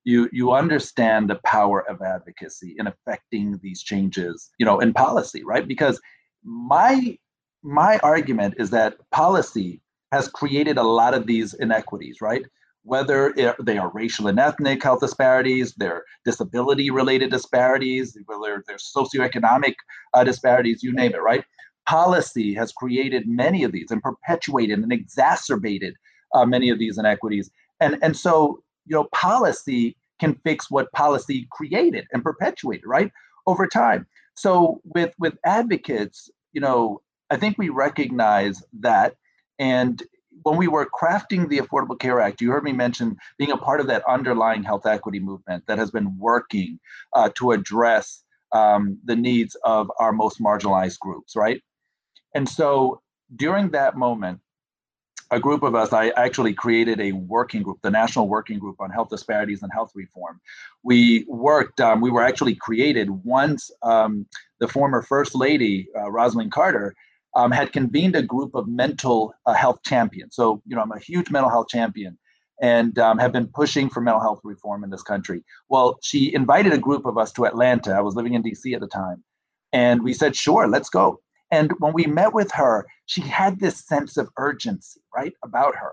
You 0.04 0.28
you 0.32 0.52
understand 0.52 1.28
the 1.28 1.40
power 1.44 1.80
of 1.90 2.00
advocacy 2.00 2.76
in 2.78 2.86
affecting 2.86 3.58
these 3.62 3.82
changes, 3.82 4.50
you 4.58 4.64
know, 4.64 4.78
in 4.78 4.94
policy, 4.94 5.42
right? 5.44 5.66
Because 5.66 6.00
my 6.44 7.18
my 7.62 7.98
argument 7.98 8.54
is 8.58 8.70
that 8.70 8.96
policy 9.10 9.82
has 10.12 10.28
created 10.28 10.78
a 10.78 10.82
lot 10.82 11.12
of 11.12 11.26
these 11.26 11.54
inequities, 11.54 12.20
right? 12.20 12.44
Whether 12.82 13.34
they 13.62 13.78
are 13.78 13.90
racial 13.90 14.26
and 14.28 14.40
ethnic 14.40 14.82
health 14.82 15.00
disparities, 15.00 15.74
they're 15.76 16.04
disability 16.24 16.90
related 16.90 17.30
disparities, 17.30 18.16
whether 18.26 18.64
they're 18.66 18.76
socioeconomic 18.76 19.74
uh, 20.14 20.24
disparities, 20.24 20.82
you 20.82 20.92
name 20.92 21.12
it, 21.14 21.22
right? 21.22 21.44
Policy 21.86 22.54
has 22.54 22.72
created 22.72 23.28
many 23.28 23.64
of 23.64 23.72
these 23.72 23.90
and 23.90 24.02
perpetuated 24.02 24.78
and 24.78 24.92
exacerbated 24.92 25.94
uh, 26.34 26.46
many 26.46 26.70
of 26.70 26.78
these 26.78 26.96
inequities. 26.98 27.50
And, 27.80 27.98
and 28.02 28.16
so, 28.16 28.62
you 28.86 28.96
know, 28.96 29.08
policy 29.12 29.96
can 30.18 30.34
fix 30.44 30.70
what 30.70 30.90
policy 30.92 31.48
created 31.50 32.06
and 32.12 32.22
perpetuated, 32.22 32.86
right? 32.86 33.10
Over 33.46 33.66
time. 33.66 34.06
So 34.34 34.80
with 34.84 35.12
with 35.18 35.34
advocates, 35.44 36.30
you 36.52 36.60
know, 36.60 37.00
I 37.30 37.36
think 37.36 37.58
we 37.58 37.68
recognize 37.68 38.62
that. 38.80 39.16
And 39.58 40.02
when 40.42 40.56
we 40.56 40.68
were 40.68 40.86
crafting 40.86 41.48
the 41.48 41.58
Affordable 41.58 41.98
Care 41.98 42.20
Act, 42.20 42.40
you 42.40 42.50
heard 42.50 42.64
me 42.64 42.72
mention 42.72 43.16
being 43.38 43.50
a 43.50 43.56
part 43.56 43.80
of 43.80 43.86
that 43.88 44.02
underlying 44.08 44.62
health 44.62 44.86
equity 44.86 45.20
movement 45.20 45.64
that 45.66 45.78
has 45.78 45.90
been 45.90 46.16
working 46.18 46.78
uh, 47.14 47.30
to 47.36 47.52
address 47.52 48.22
um, 48.52 48.98
the 49.04 49.16
needs 49.16 49.56
of 49.64 49.90
our 49.98 50.12
most 50.12 50.40
marginalized 50.40 50.98
groups, 50.98 51.36
right? 51.36 51.62
And 52.34 52.48
so 52.48 53.00
during 53.36 53.70
that 53.70 53.96
moment, 53.96 54.40
a 55.32 55.38
group 55.38 55.62
of 55.62 55.76
us, 55.76 55.92
I 55.92 56.08
actually 56.10 56.54
created 56.54 57.00
a 57.00 57.12
working 57.12 57.62
group, 57.62 57.78
the 57.82 57.90
National 57.90 58.26
Working 58.26 58.58
Group 58.58 58.80
on 58.80 58.90
Health 58.90 59.10
Disparities 59.10 59.62
and 59.62 59.70
Health 59.72 59.92
Reform. 59.94 60.40
We 60.82 61.24
worked, 61.28 61.80
um, 61.80 62.00
we 62.00 62.10
were 62.10 62.22
actually 62.22 62.56
created 62.56 63.08
once 63.24 63.70
um, 63.82 64.26
the 64.58 64.66
former 64.66 65.02
First 65.02 65.36
Lady, 65.36 65.88
uh, 65.96 66.06
Rosalynn 66.06 66.50
Carter, 66.50 66.96
um, 67.34 67.50
had 67.50 67.72
convened 67.72 68.16
a 68.16 68.22
group 68.22 68.54
of 68.54 68.66
mental 68.68 69.32
uh, 69.46 69.52
health 69.52 69.80
champions. 69.84 70.34
So, 70.34 70.62
you 70.66 70.76
know, 70.76 70.82
I'm 70.82 70.92
a 70.92 70.98
huge 70.98 71.30
mental 71.30 71.50
health 71.50 71.68
champion 71.68 72.18
and 72.60 72.98
um, 72.98 73.18
have 73.18 73.32
been 73.32 73.46
pushing 73.46 73.88
for 73.88 74.00
mental 74.00 74.20
health 74.20 74.40
reform 74.44 74.84
in 74.84 74.90
this 74.90 75.02
country. 75.02 75.42
Well, 75.68 75.98
she 76.02 76.34
invited 76.34 76.72
a 76.72 76.78
group 76.78 77.06
of 77.06 77.16
us 77.16 77.32
to 77.32 77.46
Atlanta. 77.46 77.92
I 77.92 78.00
was 78.00 78.14
living 78.14 78.34
in 78.34 78.42
DC 78.42 78.74
at 78.74 78.80
the 78.80 78.86
time. 78.86 79.24
And 79.72 80.02
we 80.02 80.12
said, 80.12 80.36
sure, 80.36 80.68
let's 80.68 80.90
go. 80.90 81.20
And 81.50 81.72
when 81.78 81.92
we 81.92 82.06
met 82.06 82.34
with 82.34 82.50
her, 82.52 82.86
she 83.06 83.22
had 83.22 83.58
this 83.60 83.86
sense 83.86 84.16
of 84.16 84.28
urgency, 84.36 85.00
right, 85.14 85.32
about 85.42 85.74
her. 85.74 85.92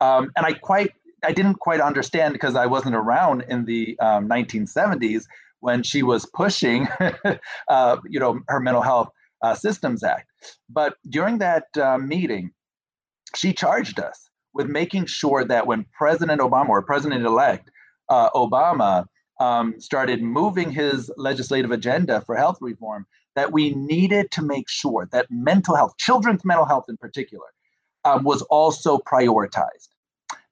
Um, 0.00 0.30
and 0.36 0.44
I 0.44 0.52
quite, 0.52 0.92
I 1.24 1.32
didn't 1.32 1.54
quite 1.54 1.80
understand 1.80 2.32
because 2.32 2.54
I 2.54 2.66
wasn't 2.66 2.96
around 2.96 3.44
in 3.48 3.64
the 3.64 3.98
um, 4.00 4.28
1970s 4.28 5.24
when 5.60 5.82
she 5.82 6.02
was 6.02 6.26
pushing, 6.26 6.86
uh, 7.68 7.96
you 8.06 8.20
know, 8.20 8.40
her 8.48 8.60
mental 8.60 8.82
health 8.82 9.08
uh, 9.44 9.54
Systems 9.54 10.02
Act. 10.02 10.30
But 10.70 10.96
during 11.08 11.38
that 11.38 11.66
uh, 11.76 11.98
meeting, 11.98 12.50
she 13.36 13.52
charged 13.52 14.00
us 14.00 14.30
with 14.54 14.68
making 14.68 15.04
sure 15.06 15.44
that 15.44 15.66
when 15.66 15.84
President 15.92 16.40
Obama 16.40 16.70
or 16.70 16.82
President 16.82 17.26
elect 17.26 17.70
uh, 18.08 18.30
Obama 18.30 19.04
um, 19.40 19.78
started 19.78 20.22
moving 20.22 20.70
his 20.70 21.10
legislative 21.18 21.72
agenda 21.72 22.22
for 22.22 22.36
health 22.36 22.58
reform, 22.62 23.04
that 23.36 23.52
we 23.52 23.74
needed 23.74 24.30
to 24.30 24.40
make 24.40 24.68
sure 24.68 25.08
that 25.12 25.26
mental 25.30 25.74
health, 25.74 25.94
children's 25.98 26.44
mental 26.44 26.64
health 26.64 26.86
in 26.88 26.96
particular, 26.96 27.48
um, 28.04 28.24
was 28.24 28.40
also 28.42 28.96
prioritized. 28.98 29.88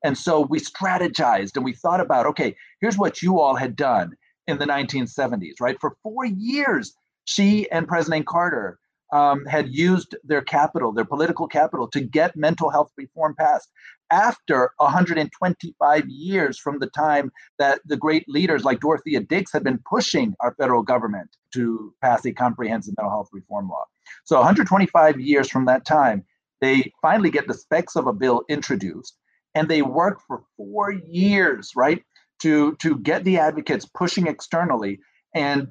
And 0.05 0.19
so 0.19 0.41
we 0.41 0.59
strategized 0.59 1.57
and 1.57 1.65
we 1.65 1.73
thought 1.73 2.01
about 2.01 2.27
okay, 2.27 2.55
here's 2.81 2.99
what 2.99 3.23
you 3.23 3.41
all 3.41 3.55
had 3.55 3.75
done 3.75 4.13
in 4.47 4.59
the 4.59 4.67
1970s, 4.67 5.61
right? 5.61 5.81
For 5.81 5.97
four 6.03 6.27
years, 6.27 6.95
she 7.25 7.71
and 7.71 7.89
President 7.89 8.27
Carter 8.27 8.79
um, 9.13 9.45
had 9.45 9.73
used 9.73 10.17
their 10.25 10.43
capital, 10.43 10.93
their 10.93 11.05
political 11.05 11.47
capital, 11.47 11.87
to 11.89 12.01
get 12.01 12.35
mental 12.35 12.71
health 12.71 12.91
reform 12.97 13.35
passed 13.39 13.71
after 14.11 14.71
125 14.79 16.09
years 16.09 16.59
from 16.59 16.79
the 16.79 16.89
time 16.89 17.31
that 17.59 17.81
the 17.87 17.97
great 17.97 18.29
leaders 18.29 18.65
like 18.65 18.81
Dorothea 18.81 19.21
Dix 19.21 19.53
had 19.53 19.65
been 19.65 19.81
pushing 19.89 20.35
our 20.41 20.55
federal 20.55 20.83
government 20.83 21.31
to 21.55 21.95
pass 22.03 22.25
a 22.27 22.33
comprehensive 22.33 22.95
mental 22.97 23.11
health 23.11 23.29
reform 23.33 23.69
law. 23.69 23.85
So 24.25 24.37
125 24.37 25.21
years 25.21 25.51
from 25.51 25.67
that 25.67 25.85
time, 25.87 26.25
they 26.61 26.93
finally 27.01 27.31
get 27.31 27.49
the 27.49 27.55
specs 27.55 27.97
of 27.97 28.07
a 28.07 28.13
bill 28.13 28.45
introduced 28.49 29.17
and 29.55 29.69
they 29.69 29.83
work 29.83 30.21
for 30.27 30.43
four 30.57 30.93
years, 30.93 31.73
right, 31.77 32.03
to, 32.41 32.75
to 32.77 32.99
get 32.99 33.25
the 33.25 33.39
advocates 33.39 33.87
pushing 33.95 34.27
externally 34.27 35.01
and 35.35 35.69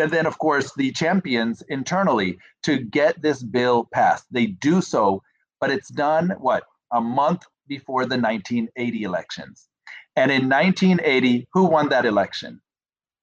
and 0.00 0.10
then 0.10 0.26
of 0.26 0.38
course 0.38 0.72
the 0.74 0.90
champions 0.92 1.62
internally 1.68 2.38
to 2.64 2.78
get 2.78 3.20
this 3.22 3.42
bill 3.42 3.88
passed. 3.92 4.24
They 4.30 4.46
do 4.46 4.80
so, 4.80 5.22
but 5.60 5.70
it's 5.70 5.88
done 5.88 6.34
what 6.38 6.64
a 6.92 7.00
month 7.00 7.42
before 7.68 8.02
the 8.02 8.18
1980 8.18 9.02
elections. 9.02 9.68
And 10.16 10.30
in 10.30 10.48
1980, 10.48 11.48
who 11.52 11.64
won 11.64 11.88
that 11.90 12.04
election? 12.04 12.60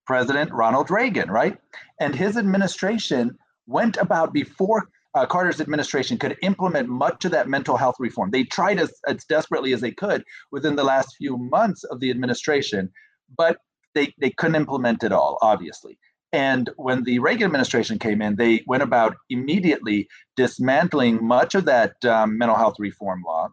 President 0.05 0.51
Ronald 0.53 0.89
Reagan, 0.89 1.29
right? 1.29 1.57
And 2.00 2.15
his 2.15 2.38
administration 2.38 3.38
went 3.67 3.98
about 3.98 4.31
before 4.31 4.88
uh, 5.13 5.25
Carter's 5.25 5.60
administration 5.60 6.17
could 6.17 6.38
implement 6.43 6.88
much 6.88 7.25
of 7.25 7.31
that 7.31 7.50
mental 7.50 7.75
health 7.75 7.96
reform. 8.00 8.31
They 8.31 8.43
tried 8.43 8.79
as, 8.79 8.93
as 9.07 9.25
desperately 9.25 9.74
as 9.74 9.81
they 9.81 9.91
could 9.91 10.24
within 10.51 10.75
the 10.75 10.84
last 10.84 11.15
few 11.17 11.38
months 11.38 11.84
of 11.86 12.00
the 12.00 12.10
administration, 12.10 12.89
but 13.38 13.57
they, 13.96 14.13
they 14.19 14.29
couldn't 14.29 14.55
implement 14.55 15.03
it 15.03 15.12
all, 15.12 15.38
obviously. 15.41 15.98
And 16.34 16.69
when 16.75 17.03
the 17.03 17.19
Reagan 17.19 17.46
administration 17.46 18.00
came 18.00 18.22
in, 18.22 18.36
they 18.36 18.63
went 18.67 18.84
about 18.84 19.15
immediately 19.29 20.07
dismantling 20.36 21.25
much 21.25 21.55
of 21.55 21.65
that 21.65 22.03
um, 22.05 22.38
mental 22.38 22.57
health 22.57 22.75
reform 22.79 23.24
law 23.25 23.50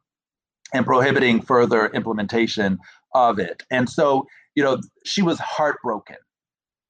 and 0.73 0.85
prohibiting 0.85 1.41
further 1.41 1.87
implementation 1.87 2.79
of 3.15 3.39
it. 3.39 3.63
And 3.71 3.89
so, 3.89 4.27
you 4.57 4.63
know, 4.63 4.81
she 5.05 5.23
was 5.23 5.39
heartbroken. 5.39 6.17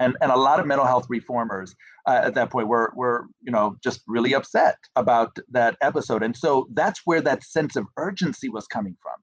And, 0.00 0.16
and 0.20 0.32
a 0.32 0.36
lot 0.36 0.58
of 0.58 0.66
mental 0.66 0.86
health 0.86 1.06
reformers 1.08 1.74
uh, 2.06 2.22
at 2.24 2.34
that 2.34 2.50
point 2.50 2.68
were, 2.68 2.92
were, 2.96 3.26
you 3.42 3.52
know, 3.52 3.76
just 3.82 4.02
really 4.06 4.34
upset 4.34 4.76
about 4.96 5.36
that 5.50 5.76
episode. 5.82 6.22
And 6.22 6.36
so 6.36 6.66
that's 6.72 7.02
where 7.04 7.20
that 7.20 7.44
sense 7.44 7.76
of 7.76 7.86
urgency 7.96 8.48
was 8.48 8.66
coming 8.66 8.96
from. 9.02 9.14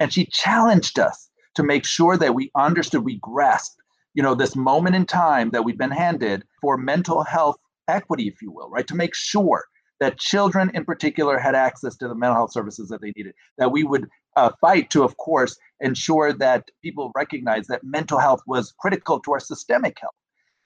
And 0.00 0.12
she 0.12 0.26
challenged 0.26 0.98
us 0.98 1.30
to 1.54 1.62
make 1.62 1.84
sure 1.84 2.16
that 2.16 2.34
we 2.34 2.50
understood, 2.56 3.04
we 3.04 3.18
grasped 3.18 3.80
you 4.14 4.22
know, 4.22 4.34
this 4.34 4.56
moment 4.56 4.96
in 4.96 5.06
time 5.06 5.50
that 5.50 5.64
we've 5.64 5.78
been 5.78 5.90
handed 5.90 6.44
for 6.60 6.76
mental 6.76 7.22
health 7.22 7.56
equity, 7.88 8.28
if 8.28 8.42
you 8.42 8.50
will, 8.50 8.68
right? 8.70 8.86
To 8.86 8.94
make 8.94 9.14
sure 9.14 9.64
that 10.00 10.18
children 10.18 10.70
in 10.74 10.84
particular 10.84 11.38
had 11.38 11.54
access 11.54 11.96
to 11.96 12.08
the 12.08 12.14
mental 12.14 12.36
health 12.36 12.52
services 12.52 12.88
that 12.88 13.00
they 13.00 13.12
needed, 13.16 13.34
that 13.58 13.72
we 13.72 13.84
would 13.84 14.08
uh, 14.36 14.50
fight 14.60 14.90
to, 14.90 15.02
of 15.02 15.16
course, 15.16 15.58
ensure 15.80 16.32
that 16.32 16.68
people 16.82 17.10
recognize 17.16 17.66
that 17.66 17.82
mental 17.82 18.18
health 18.18 18.40
was 18.46 18.72
critical 18.78 19.18
to 19.20 19.32
our 19.32 19.40
systemic 19.40 19.98
health 20.00 20.14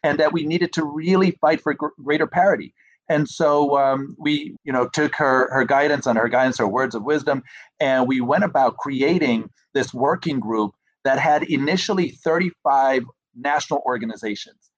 and 0.02 0.18
that 0.18 0.32
we 0.32 0.44
needed 0.44 0.72
to 0.74 0.84
really 0.84 1.32
fight 1.40 1.60
for 1.60 1.72
gr- 1.74 1.86
greater 2.02 2.26
parity. 2.26 2.74
And 3.08 3.28
so 3.28 3.78
um, 3.78 4.16
we, 4.18 4.56
you 4.64 4.72
know, 4.72 4.88
took 4.88 5.14
her 5.16 5.52
her 5.52 5.64
guidance 5.64 6.06
and 6.06 6.18
her 6.18 6.28
guidance, 6.28 6.58
her 6.58 6.68
words 6.68 6.94
of 6.94 7.02
wisdom, 7.02 7.42
and 7.80 8.06
we 8.06 8.20
went 8.20 8.44
about 8.44 8.76
creating 8.76 9.50
this 9.74 9.92
working 9.92 10.40
group 10.40 10.74
that 11.04 11.18
had 11.18 11.42
initially 11.44 12.10
35 12.10 13.04
national 13.34 13.82
organizations 13.86 14.70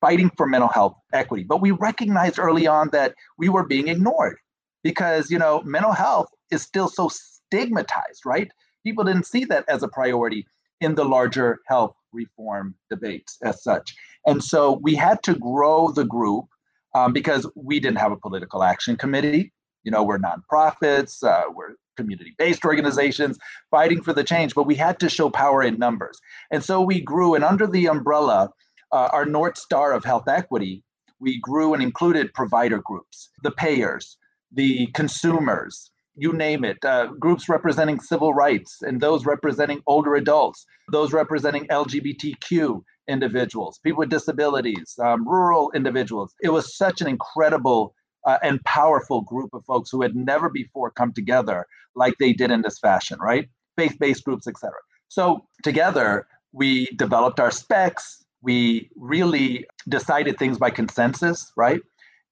fighting 0.00 0.30
for 0.36 0.46
mental 0.46 0.68
health 0.68 0.96
equity. 1.12 1.44
But 1.44 1.60
we 1.60 1.70
recognized 1.70 2.38
early 2.38 2.66
on 2.66 2.90
that 2.90 3.14
we 3.38 3.48
were 3.48 3.66
being 3.66 3.88
ignored 3.88 4.36
because, 4.82 5.30
you 5.30 5.38
know, 5.38 5.62
mental 5.62 5.92
health 5.92 6.28
is 6.50 6.62
still 6.62 6.88
so 6.88 7.08
stigmatized, 7.08 8.24
right? 8.24 8.50
People 8.84 9.04
didn't 9.04 9.26
see 9.26 9.44
that 9.46 9.64
as 9.68 9.82
a 9.82 9.88
priority 9.88 10.46
in 10.80 10.94
the 10.94 11.04
larger 11.04 11.58
health 11.66 11.94
reform 12.12 12.74
debates 12.90 13.38
as 13.42 13.62
such. 13.62 13.94
And 14.26 14.42
so 14.42 14.78
we 14.82 14.94
had 14.94 15.22
to 15.24 15.34
grow 15.34 15.90
the 15.90 16.04
group 16.04 16.46
um, 16.94 17.12
because 17.12 17.46
we 17.54 17.80
didn't 17.80 17.98
have 17.98 18.12
a 18.12 18.16
political 18.16 18.62
action 18.62 18.96
committee. 18.96 19.52
You 19.84 19.90
know, 19.92 20.02
we're 20.02 20.18
nonprofits, 20.18 21.22
uh, 21.22 21.44
we're 21.54 21.74
community 21.96 22.34
based 22.38 22.64
organizations 22.64 23.38
fighting 23.70 24.02
for 24.02 24.12
the 24.12 24.24
change, 24.24 24.54
but 24.54 24.66
we 24.66 24.74
had 24.74 24.98
to 25.00 25.08
show 25.08 25.30
power 25.30 25.62
in 25.62 25.78
numbers. 25.78 26.20
And 26.50 26.62
so 26.62 26.80
we 26.80 27.00
grew, 27.00 27.34
and 27.34 27.44
under 27.44 27.66
the 27.66 27.86
umbrella, 27.86 28.50
uh, 28.92 29.08
our 29.12 29.26
North 29.26 29.58
Star 29.58 29.92
of 29.92 30.04
health 30.04 30.28
equity, 30.28 30.82
we 31.18 31.40
grew 31.40 31.74
and 31.74 31.82
included 31.82 32.32
provider 32.34 32.78
groups, 32.78 33.30
the 33.42 33.50
payers, 33.50 34.16
the 34.52 34.86
consumers, 34.88 35.90
you 36.14 36.32
name 36.32 36.64
it, 36.64 36.82
uh, 36.84 37.06
groups 37.18 37.48
representing 37.48 38.00
civil 38.00 38.32
rights 38.32 38.82
and 38.82 39.00
those 39.00 39.26
representing 39.26 39.82
older 39.86 40.14
adults, 40.14 40.66
those 40.90 41.12
representing 41.12 41.66
LGBTQ 41.66 42.82
individuals, 43.08 43.78
people 43.84 43.98
with 43.98 44.08
disabilities, 44.08 44.94
um, 45.02 45.28
rural 45.28 45.70
individuals. 45.74 46.34
It 46.42 46.48
was 46.48 46.76
such 46.76 47.00
an 47.00 47.06
incredible 47.06 47.94
uh, 48.26 48.38
and 48.42 48.62
powerful 48.64 49.22
group 49.22 49.54
of 49.54 49.64
folks 49.64 49.90
who 49.90 50.02
had 50.02 50.14
never 50.14 50.48
before 50.50 50.90
come 50.90 51.12
together 51.12 51.66
like 51.94 52.14
they 52.18 52.32
did 52.32 52.50
in 52.50 52.62
this 52.62 52.78
fashion, 52.78 53.18
right? 53.20 53.48
Faith-based 53.76 54.24
groups, 54.24 54.46
etc. 54.46 54.72
So 55.08 55.46
together, 55.62 56.26
we 56.52 56.86
developed 56.96 57.40
our 57.40 57.50
specs. 57.50 58.24
We 58.42 58.90
really 58.96 59.66
decided 59.88 60.38
things 60.38 60.58
by 60.58 60.70
consensus, 60.70 61.52
right? 61.56 61.80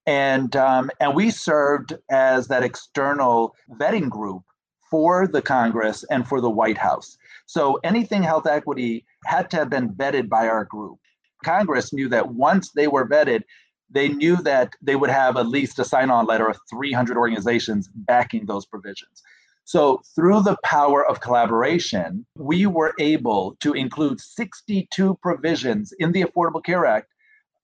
and 0.07 0.55
um, 0.57 0.91
and 1.01 1.15
we 1.15 1.31
served 1.31 1.95
as 2.11 2.49
that 2.49 2.63
external 2.63 3.55
vetting 3.73 4.09
group 4.09 4.43
for 4.91 5.27
the 5.27 5.43
Congress 5.43 6.05
and 6.11 6.27
for 6.29 6.41
the 6.41 6.51
White 6.51 6.79
House. 6.79 7.17
So 7.47 7.81
anything 7.85 8.23
health 8.23 8.47
equity 8.47 9.05
had 9.25 9.51
to 9.51 9.57
have 9.57 9.71
been 9.71 9.91
vetted 9.91 10.29
by 10.29 10.47
our 10.49 10.65
group. 10.65 10.99
Congress 11.45 11.93
knew 11.93 12.09
that 12.11 12.35
once 12.35 12.71
they 12.73 12.87
were 12.87 13.09
vetted, 13.09 13.43
they 13.91 14.09
knew 14.09 14.37
that 14.37 14.75
they 14.83 14.97
would 14.97 15.11
have 15.11 15.37
at 15.37 15.49
least 15.49 15.79
a 15.79 15.85
sign-on 15.85 16.27
letter 16.27 16.49
of 16.49 16.59
300 16.71 17.17
organizations 17.17 17.89
backing 17.95 18.47
those 18.47 18.67
provisions. 18.67 19.23
So 19.65 20.03
through 20.15 20.43
the 20.43 20.57
power 20.63 21.07
of 21.07 21.21
collaboration, 21.21 22.27
we 22.37 22.67
were 22.67 22.93
able 22.99 23.57
to 23.61 23.73
include 23.73 24.21
62 24.21 25.19
provisions 25.23 25.93
in 25.99 26.13
the 26.13 26.23
Affordable 26.23 26.63
Care 26.63 26.85
Act 26.85 27.09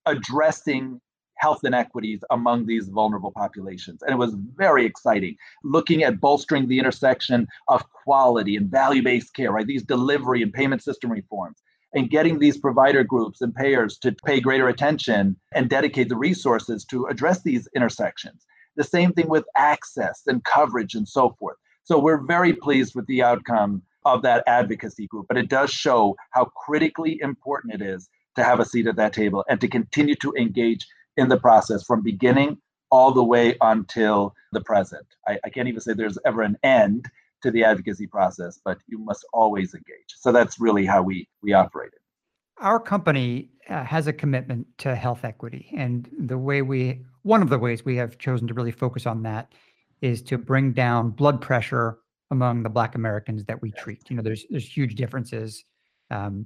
addressing 0.07 0.99
health 1.41 1.63
inequities 1.63 2.23
among 2.29 2.65
these 2.65 2.87
vulnerable 2.87 3.31
populations. 3.31 4.01
And 4.03 4.11
it 4.13 4.17
was 4.17 4.35
very 4.55 4.85
exciting 4.85 5.35
looking 5.63 6.03
at 6.03 6.19
bolstering 6.19 6.67
the 6.67 6.79
intersection 6.79 7.47
of 7.67 7.83
quality 7.91 8.55
and 8.55 8.69
value 8.69 9.01
based 9.01 9.33
care, 9.35 9.51
right? 9.51 9.65
These 9.65 9.83
delivery 9.83 10.43
and 10.43 10.53
payment 10.53 10.83
system 10.83 11.11
reforms. 11.11 11.57
And 11.93 12.09
getting 12.09 12.39
these 12.39 12.57
provider 12.57 13.03
groups 13.03 13.41
and 13.41 13.53
payers 13.53 13.97
to 13.99 14.15
pay 14.25 14.39
greater 14.39 14.69
attention 14.69 15.35
and 15.53 15.69
dedicate 15.69 16.09
the 16.09 16.15
resources 16.15 16.85
to 16.85 17.05
address 17.07 17.41
these 17.41 17.67
intersections. 17.75 18.45
The 18.77 18.83
same 18.83 19.11
thing 19.11 19.27
with 19.27 19.45
access 19.57 20.21
and 20.27 20.43
coverage 20.43 20.95
and 20.95 21.07
so 21.07 21.35
forth. 21.37 21.57
So 21.83 21.99
we're 21.99 22.25
very 22.25 22.53
pleased 22.53 22.95
with 22.95 23.05
the 23.07 23.23
outcome 23.23 23.81
of 24.05 24.21
that 24.21 24.43
advocacy 24.47 25.07
group, 25.07 25.27
but 25.27 25.37
it 25.37 25.49
does 25.49 25.71
show 25.71 26.15
how 26.31 26.45
critically 26.45 27.19
important 27.21 27.73
it 27.73 27.81
is 27.81 28.09
to 28.35 28.43
have 28.43 28.59
a 28.59 28.65
seat 28.65 28.87
at 28.87 28.95
that 28.95 29.13
table 29.13 29.43
and 29.49 29.59
to 29.61 29.67
continue 29.67 30.15
to 30.15 30.33
engage 30.37 30.87
in 31.17 31.27
the 31.27 31.37
process 31.37 31.83
from 31.83 32.01
beginning 32.01 32.57
all 32.89 33.11
the 33.11 33.23
way 33.23 33.55
until 33.61 34.33
the 34.51 34.61
present. 34.61 35.05
I, 35.27 35.39
I 35.43 35.49
can't 35.49 35.67
even 35.67 35.81
say 35.81 35.93
there's 35.93 36.17
ever 36.25 36.41
an 36.41 36.57
end 36.63 37.09
to 37.41 37.51
the 37.51 37.63
advocacy 37.63 38.07
process, 38.07 38.59
but 38.63 38.77
you 38.87 38.97
must 38.97 39.25
always 39.33 39.73
engage. 39.73 40.15
So 40.17 40.31
that's 40.31 40.59
really 40.59 40.85
how 40.85 41.01
we 41.01 41.27
we 41.41 41.53
operated. 41.53 41.99
Our 42.57 42.79
company 42.79 43.49
uh, 43.69 43.83
has 43.83 44.07
a 44.07 44.13
commitment 44.13 44.67
to 44.79 44.95
health 44.95 45.23
equity, 45.23 45.71
and 45.75 46.09
the 46.19 46.37
way 46.37 46.61
we 46.61 47.03
one 47.23 47.41
of 47.41 47.49
the 47.49 47.59
ways 47.59 47.85
we 47.85 47.95
have 47.97 48.17
chosen 48.17 48.47
to 48.47 48.53
really 48.53 48.71
focus 48.71 49.05
on 49.05 49.23
that 49.23 49.53
is 50.01 50.21
to 50.23 50.37
bring 50.37 50.73
down 50.73 51.11
blood 51.11 51.41
pressure 51.41 51.99
among 52.31 52.63
the 52.63 52.69
Black 52.69 52.95
Americans 52.95 53.45
that 53.45 53.61
we 53.61 53.71
treat. 53.71 54.01
You 54.09 54.15
know, 54.15 54.21
there's 54.21 54.45
there's 54.49 54.67
huge 54.67 54.95
differences 54.95 55.63
um, 56.09 56.45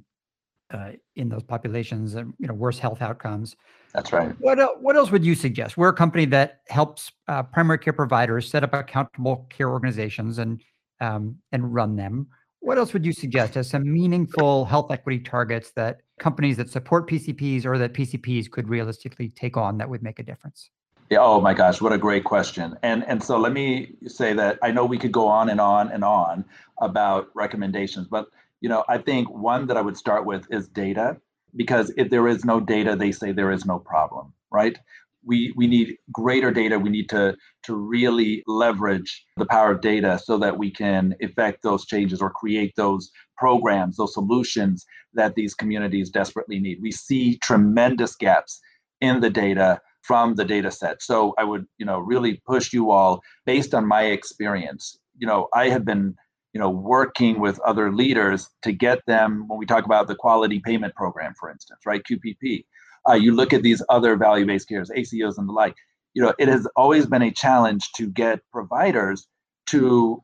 uh, 0.72 0.92
in 1.16 1.30
those 1.30 1.44
populations, 1.44 2.16
and 2.16 2.34
you 2.40 2.48
know, 2.48 2.54
worse 2.54 2.80
health 2.80 3.02
outcomes. 3.02 3.56
That's 3.94 4.12
right. 4.12 4.36
What 4.40 4.60
el- 4.60 4.78
what 4.82 4.96
else 4.96 5.12
would 5.12 5.25
you 5.25 5.36
suggest? 5.36 5.78
We're 5.78 5.90
a 5.90 5.94
company 5.94 6.25
that 6.25 6.62
helps 6.68 7.12
uh, 7.28 7.44
primary 7.44 7.80
care 7.80 7.94
providers 7.94 8.50
set 8.50 8.64
up 8.64 8.74
accountable 8.74 9.48
care 9.50 9.70
organizations 9.70 10.40
and 10.40 10.62
um, 11.02 11.38
and 11.52 11.74
run 11.74 11.96
them. 11.96 12.28
What 12.60 12.78
else 12.78 12.94
would 12.94 13.06
you 13.06 13.14
suggest 13.14 13.58
as 13.58 13.70
some 13.70 13.84
meaningful 13.92 14.66
health 14.66 14.92
equity 14.92 15.20
targets 15.20 15.72
that 15.75 16.02
companies 16.20 16.58
that 16.58 16.70
support 16.70 17.08
PCPs 17.08 17.66
or 17.66 17.78
that 17.78 17.94
PCPs 17.94 18.50
could 18.50 18.68
realistically 18.68 19.30
take 19.30 19.56
on 19.56 19.78
that 19.78 19.90
would 19.90 20.02
make 20.02 20.20
a 20.20 20.24
difference? 20.24 20.72
Yeah, 21.12 21.20
oh 21.22 21.40
my 21.40 21.54
gosh, 21.54 21.80
what 21.82 21.94
a 21.94 21.98
great 22.00 22.24
question. 22.24 22.75
And 22.82 23.06
and 23.06 23.24
so 23.24 23.38
let 23.38 23.54
me 23.54 23.96
say 24.08 24.34
that 24.34 24.58
I 24.63 24.72
know 24.72 24.86
we 24.86 24.98
could 24.98 25.12
go 25.12 25.28
on 25.28 25.50
and 25.50 25.62
on 25.62 25.91
and 25.91 26.04
on 26.04 26.43
about 26.82 27.30
recommendations, 27.36 28.08
but 28.08 28.28
you 28.62 28.69
know, 28.69 28.84
I 28.89 28.98
think 28.98 29.30
one 29.30 29.67
that 29.67 29.78
I 29.78 29.82
would 29.82 29.98
start 29.98 30.26
with 30.26 30.48
is 30.50 30.67
data 30.67 31.17
because 31.56 31.93
if 31.98 32.10
there 32.10 32.28
is 32.28 32.43
no 32.43 32.60
data, 32.60 32.96
they 32.96 33.12
say 33.12 33.32
there 33.32 33.52
is 33.52 33.65
no 33.65 33.78
problem, 33.78 34.34
right? 34.52 34.78
We, 35.26 35.54
we 35.56 35.68
need 35.68 35.98
greater 36.12 36.52
data. 36.52 36.78
We 36.78 36.90
need 36.90 37.10
to, 37.10 37.36
to 37.64 37.76
really 37.76 38.44
leverage 38.48 39.26
the 39.38 39.46
power 39.46 39.72
of 39.72 39.82
data 39.82 40.20
so 40.24 40.38
that 40.38 40.58
we 40.58 40.72
can 40.72 41.16
effect 41.20 41.64
those 41.64 41.86
changes 41.86 42.22
or 42.22 42.30
create 42.30 42.74
those 42.76 43.12
programs, 43.38 43.98
those 43.98 44.14
solutions 44.14 44.86
that 45.14 45.36
these 45.36 45.54
communities 45.54 46.10
desperately 46.10 46.60
need. 46.60 46.80
We 46.82 46.92
see 46.92 47.38
tremendous 47.38 48.16
gaps 48.16 48.60
in 49.02 49.20
the 49.20 49.30
data 49.30 49.82
from 50.04 50.36
the 50.36 50.46
data 50.46 50.70
set. 50.70 51.02
So 51.02 51.34
I 51.38 51.44
would, 51.44 51.66
you 51.78 51.86
know, 51.86 52.00
really 52.00 52.42
push 52.46 52.72
you 52.72 52.92
all 52.92 53.22
based 53.46 53.74
on 53.74 53.88
my 53.88 54.04
experience. 54.04 55.00
You 55.18 55.26
know, 55.26 55.48
I 55.54 55.70
have 55.70 55.86
been 55.86 56.16
you 56.56 56.62
know, 56.62 56.70
working 56.70 57.42
with 57.42 57.60
other 57.60 57.92
leaders 57.92 58.50
to 58.62 58.72
get 58.72 59.06
them, 59.08 59.44
when 59.50 59.60
we 59.60 59.66
talk 59.66 59.84
about 59.84 60.08
the 60.08 60.16
quality 60.16 60.62
payment 60.62 60.96
program, 60.96 61.34
for 61.38 61.52
instance, 61.52 61.82
right, 61.86 62.02
QPP, 62.10 62.64
uh, 63.10 63.13
you 63.13 63.34
look 63.34 63.54
at 63.54 63.62
these 63.62 63.82
other 63.89 64.15
value-based 64.15 64.68
cares, 64.68 64.89
ACOs 64.89 65.38
and 65.38 65.48
the 65.48 65.54
like, 65.54 65.76
you 66.13 66.22
know, 66.22 66.34
it 66.39 66.48
has 66.48 66.68
always 66.76 67.06
been 67.06 67.22
a 67.22 67.32
challenge 67.32 67.91
to 67.94 68.08
get 68.08 68.39
providers 68.52 69.28
to 69.68 70.24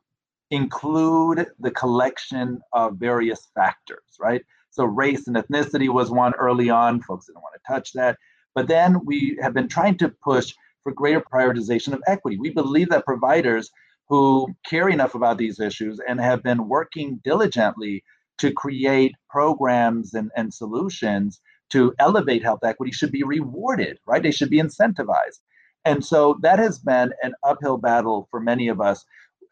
include 0.50 1.46
the 1.58 1.70
collection 1.70 2.60
of 2.72 2.96
various 2.96 3.48
factors, 3.54 4.16
right? 4.20 4.42
So 4.70 4.84
race 4.84 5.26
and 5.26 5.36
ethnicity 5.36 5.88
was 5.88 6.10
one 6.10 6.34
early 6.34 6.70
on, 6.70 7.02
folks 7.02 7.26
didn't 7.26 7.42
want 7.42 7.54
to 7.54 7.72
touch 7.72 7.92
that. 7.92 8.18
But 8.54 8.68
then 8.68 9.04
we 9.04 9.38
have 9.40 9.54
been 9.54 9.68
trying 9.68 9.98
to 9.98 10.08
push 10.22 10.54
for 10.82 10.92
greater 10.92 11.20
prioritization 11.20 11.92
of 11.92 12.02
equity. 12.06 12.38
We 12.38 12.50
believe 12.50 12.88
that 12.90 13.04
providers 13.04 13.70
who 14.08 14.54
care 14.66 14.88
enough 14.88 15.14
about 15.14 15.38
these 15.38 15.60
issues 15.60 16.00
and 16.06 16.20
have 16.20 16.42
been 16.42 16.68
working 16.68 17.20
diligently 17.24 18.02
to 18.38 18.52
create 18.52 19.14
programs 19.30 20.14
and, 20.14 20.30
and 20.36 20.52
solutions 20.52 21.40
to 21.72 21.94
elevate 21.98 22.42
health 22.42 22.60
equity 22.64 22.92
should 22.92 23.12
be 23.12 23.22
rewarded, 23.22 23.98
right? 24.06 24.22
They 24.22 24.30
should 24.30 24.50
be 24.50 24.60
incentivized. 24.60 25.40
And 25.84 26.04
so 26.04 26.38
that 26.42 26.58
has 26.58 26.78
been 26.78 27.12
an 27.22 27.34
uphill 27.42 27.78
battle 27.78 28.28
for 28.30 28.40
many 28.40 28.68
of 28.68 28.80
us. 28.80 29.04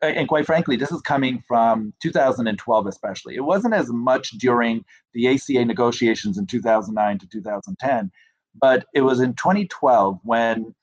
And 0.03 0.29
quite 0.29 0.47
frankly, 0.47 0.77
this 0.77 0.93
is 0.93 1.01
coming 1.03 1.43
from 1.47 1.93
2012, 2.01 2.87
especially. 2.87 3.35
It 3.35 3.45
wasn't 3.45 3.75
as 3.75 3.91
much 3.91 4.31
during 4.33 4.85
the 5.13 5.29
ACA 5.29 5.65
negotiations 5.65 6.39
in 6.39 6.47
2009 6.47 7.19
to 7.19 7.27
2010, 7.29 8.11
but 8.61 8.87
it 8.95 9.03
was 9.03 9.21
in 9.21 9.35
2012 9.35 10.21
when 10.23 10.75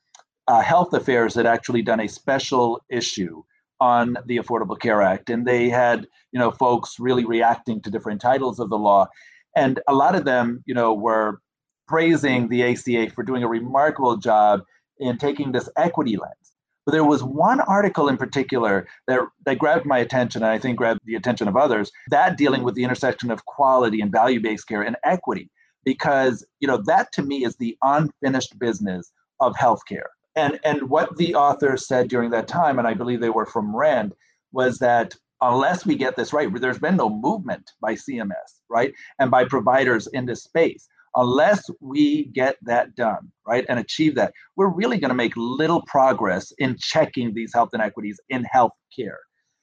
uh, 0.47 0.62
Health 0.62 0.93
Affairs 0.93 1.34
had 1.34 1.45
actually 1.45 1.82
done 1.82 2.00
a 2.00 2.08
special 2.08 2.82
issue 2.89 3.43
on 3.80 4.17
the 4.26 4.38
Affordable 4.38 4.80
Care 4.80 5.02
Act, 5.02 5.30
and 5.30 5.45
they 5.45 5.69
had 5.69 6.08
you 6.32 6.39
know 6.39 6.52
folks 6.52 7.00
really 7.00 7.26
reacting 7.26 7.82
to 7.82 7.91
different 7.91 8.21
titles 8.21 8.60
of 8.60 8.69
the 8.69 8.78
law, 8.78 9.08
and 9.56 9.80
a 9.88 9.94
lot 9.94 10.16
of 10.16 10.26
them 10.26 10.64
you 10.66 10.74
know 10.74 10.94
were 10.94 11.40
praising 11.88 12.48
the 12.50 12.64
ACA 12.64 13.10
for 13.12 13.24
doing 13.24 13.44
a 13.44 13.48
remarkable 13.48 14.18
job 14.18 14.62
in 15.00 15.18
taking 15.18 15.52
this 15.52 15.70
equity 15.78 16.18
lens. 16.18 16.34
But 16.86 16.94
there 16.94 17.06
was 17.06 17.24
one 17.24 17.60
article 17.62 18.08
in 18.08 18.18
particular 18.18 18.88
that, 19.08 19.20
that 19.46 19.60
grabbed 19.60 19.86
my 19.86 20.00
attention, 20.00 20.42
and 20.42 20.52
I 20.52 20.58
think 20.58 20.78
grabbed 20.78 21.02
the 21.06 21.16
attention 21.16 21.48
of 21.48 21.58
others, 21.58 21.92
that 22.10 22.38
dealing 22.38 22.64
with 22.64 22.76
the 22.76 22.84
intersection 22.84 23.30
of 23.30 23.46
quality 23.46 24.00
and 24.00 24.12
value-based 24.12 24.68
care 24.68 24.82
and 24.82 24.96
equity, 25.04 25.50
because 25.84 26.46
you 26.60 26.68
know 26.68 26.82
that 26.86 27.12
to 27.14 27.24
me 27.24 27.44
is 27.44 27.56
the 27.56 27.78
unfinished 27.84 28.58
business 28.58 29.12
of 29.40 29.56
healthcare. 29.56 30.08
And, 30.36 30.60
and 30.64 30.90
what 30.90 31.18
the 31.18 31.34
author 31.36 31.78
said 31.78 32.10
during 32.10 32.30
that 32.30 32.48
time, 32.48 32.78
and 32.78 32.88
I 32.88 32.94
believe 32.94 33.20
they 33.20 33.32
were 33.32 33.48
from 33.48 33.76
RAND, 33.76 34.14
was 34.52 34.78
that 34.78 35.16
unless 35.41 35.86
we 35.86 35.95
get 35.95 36.15
this 36.15 36.34
right, 36.34 36.50
there's 36.60 36.80
been 36.80 36.97
no 36.97 37.10
movement 37.10 37.71
by 37.82 37.93
CMS, 37.93 38.62
right, 38.69 38.93
and 39.19 39.30
by 39.30 39.45
providers 39.45 40.08
in 40.08 40.26
this 40.26 40.43
space. 40.43 40.88
Unless 41.15 41.69
we 41.80 42.26
get 42.26 42.58
that 42.62 42.95
done, 42.95 43.32
right, 43.47 43.65
and 43.69 43.80
achieve 43.80 44.13
that, 44.15 44.34
we're 44.56 44.69
really 44.69 45.00
going 45.00 45.10
to 45.10 45.15
make 45.15 45.34
little 45.36 45.82
progress 45.88 46.52
in 46.60 46.78
checking 46.80 47.34
these 47.34 47.54
health 47.54 47.69
inequities 47.73 48.19
in 48.30 48.45
healthcare. 48.54 49.17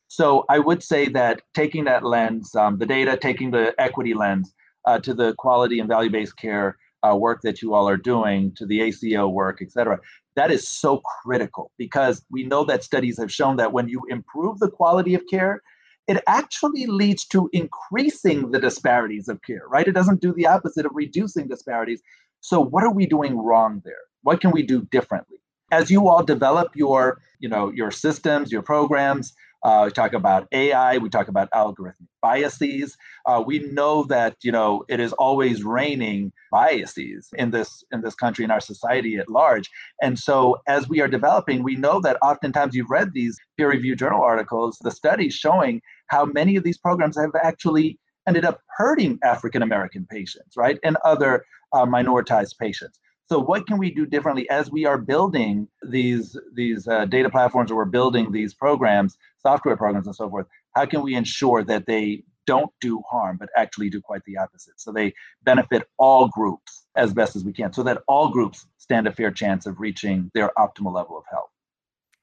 So 0.08 0.44
I 0.48 0.58
would 0.58 0.82
say 0.82 1.08
that 1.10 1.42
taking 1.54 1.84
that 1.84 2.04
lens, 2.04 2.54
um, 2.54 2.78
the 2.78 2.86
data, 2.86 3.16
taking 3.16 3.50
the 3.50 3.74
equity 3.78 4.14
lens 4.14 4.52
uh, 4.84 4.98
to 5.00 5.14
the 5.14 5.34
quality 5.38 5.80
and 5.80 5.88
value-based 5.88 6.36
care 6.36 6.76
uh, 7.02 7.14
work 7.16 7.40
that 7.42 7.62
you 7.62 7.74
all 7.74 7.88
are 7.88 7.96
doing, 7.96 8.52
to 8.56 8.66
the 8.66 8.80
ACO 8.80 9.28
work, 9.28 9.58
et 9.60 9.70
cetera, 9.70 9.98
that 10.36 10.50
is 10.50 10.68
so 10.68 11.00
critical 11.22 11.70
because 11.78 12.24
we 12.30 12.44
know 12.44 12.64
that 12.64 12.84
studies 12.84 13.18
have 13.18 13.32
shown 13.32 13.56
that 13.56 13.72
when 13.72 13.88
you 13.88 14.02
improve 14.08 14.58
the 14.58 14.70
quality 14.70 15.14
of 15.14 15.22
care, 15.30 15.62
it 16.06 16.22
actually 16.26 16.86
leads 16.86 17.24
to 17.26 17.48
increasing 17.52 18.50
the 18.50 18.58
disparities 18.58 19.28
of 19.28 19.40
care, 19.42 19.62
right? 19.68 19.88
It 19.88 19.92
doesn't 19.92 20.20
do 20.20 20.34
the 20.34 20.46
opposite 20.46 20.84
of 20.84 20.92
reducing 20.94 21.48
disparities. 21.48 22.02
So, 22.40 22.60
what 22.60 22.84
are 22.84 22.92
we 22.92 23.06
doing 23.06 23.38
wrong 23.38 23.80
there? 23.84 23.94
What 24.22 24.40
can 24.40 24.50
we 24.50 24.62
do 24.62 24.82
differently? 24.90 25.38
As 25.70 25.90
you 25.90 26.08
all 26.08 26.22
develop 26.22 26.76
your, 26.76 27.20
you 27.38 27.48
know, 27.48 27.70
your 27.70 27.90
systems, 27.90 28.52
your 28.52 28.62
programs, 28.62 29.32
uh, 29.64 29.82
we 29.86 29.90
talk 29.90 30.12
about 30.12 30.46
AI. 30.52 30.98
We 30.98 31.08
talk 31.08 31.28
about 31.28 31.50
algorithmic 31.52 32.06
biases. 32.20 32.96
Uh, 33.26 33.42
we 33.44 33.60
know 33.60 34.04
that 34.04 34.36
you 34.42 34.52
know 34.52 34.84
it 34.88 35.00
is 35.00 35.12
always 35.14 35.64
raining 35.64 36.32
biases 36.52 37.30
in 37.36 37.50
this 37.50 37.82
in 37.90 38.02
this 38.02 38.14
country 38.14 38.44
in 38.44 38.50
our 38.50 38.60
society 38.60 39.16
at 39.16 39.28
large. 39.28 39.70
And 40.02 40.18
so, 40.18 40.60
as 40.68 40.88
we 40.88 41.00
are 41.00 41.08
developing, 41.08 41.62
we 41.62 41.76
know 41.76 42.00
that 42.00 42.18
oftentimes 42.22 42.74
you've 42.74 42.90
read 42.90 43.12
these 43.14 43.38
peer-reviewed 43.56 43.98
journal 43.98 44.22
articles, 44.22 44.78
the 44.82 44.90
studies 44.90 45.34
showing 45.34 45.80
how 46.08 46.26
many 46.26 46.56
of 46.56 46.64
these 46.64 46.78
programs 46.78 47.16
have 47.16 47.34
actually 47.42 47.98
ended 48.28 48.44
up 48.44 48.60
hurting 48.76 49.18
African 49.24 49.62
American 49.62 50.06
patients, 50.10 50.56
right, 50.56 50.78
and 50.84 50.96
other 51.04 51.44
uh, 51.72 51.86
minoritized 51.86 52.58
patients. 52.58 52.98
So 53.28 53.38
what 53.38 53.66
can 53.66 53.78
we 53.78 53.90
do 53.90 54.04
differently 54.04 54.48
as 54.50 54.70
we 54.70 54.84
are 54.84 54.98
building 54.98 55.66
these 55.82 56.36
these 56.52 56.86
uh, 56.86 57.06
data 57.06 57.30
platforms 57.30 57.70
or 57.70 57.76
we're 57.76 57.86
building 57.86 58.30
these 58.30 58.52
programs, 58.52 59.16
software 59.38 59.76
programs 59.76 60.06
and 60.06 60.14
so 60.14 60.28
forth? 60.28 60.46
How 60.74 60.86
can 60.86 61.02
we 61.02 61.14
ensure 61.14 61.64
that 61.64 61.86
they 61.86 62.24
don't 62.46 62.70
do 62.80 63.02
harm, 63.10 63.38
but 63.38 63.48
actually 63.56 63.88
do 63.88 64.00
quite 64.00 64.22
the 64.26 64.36
opposite? 64.36 64.78
So 64.78 64.92
they 64.92 65.14
benefit 65.42 65.88
all 65.98 66.28
groups 66.28 66.84
as 66.96 67.14
best 67.14 67.34
as 67.34 67.44
we 67.44 67.52
can, 67.52 67.72
so 67.72 67.82
that 67.84 68.02
all 68.06 68.28
groups 68.28 68.66
stand 68.76 69.06
a 69.06 69.12
fair 69.12 69.30
chance 69.30 69.64
of 69.64 69.80
reaching 69.80 70.30
their 70.34 70.50
optimal 70.58 70.92
level 70.92 71.16
of 71.16 71.24
health. 71.30 71.50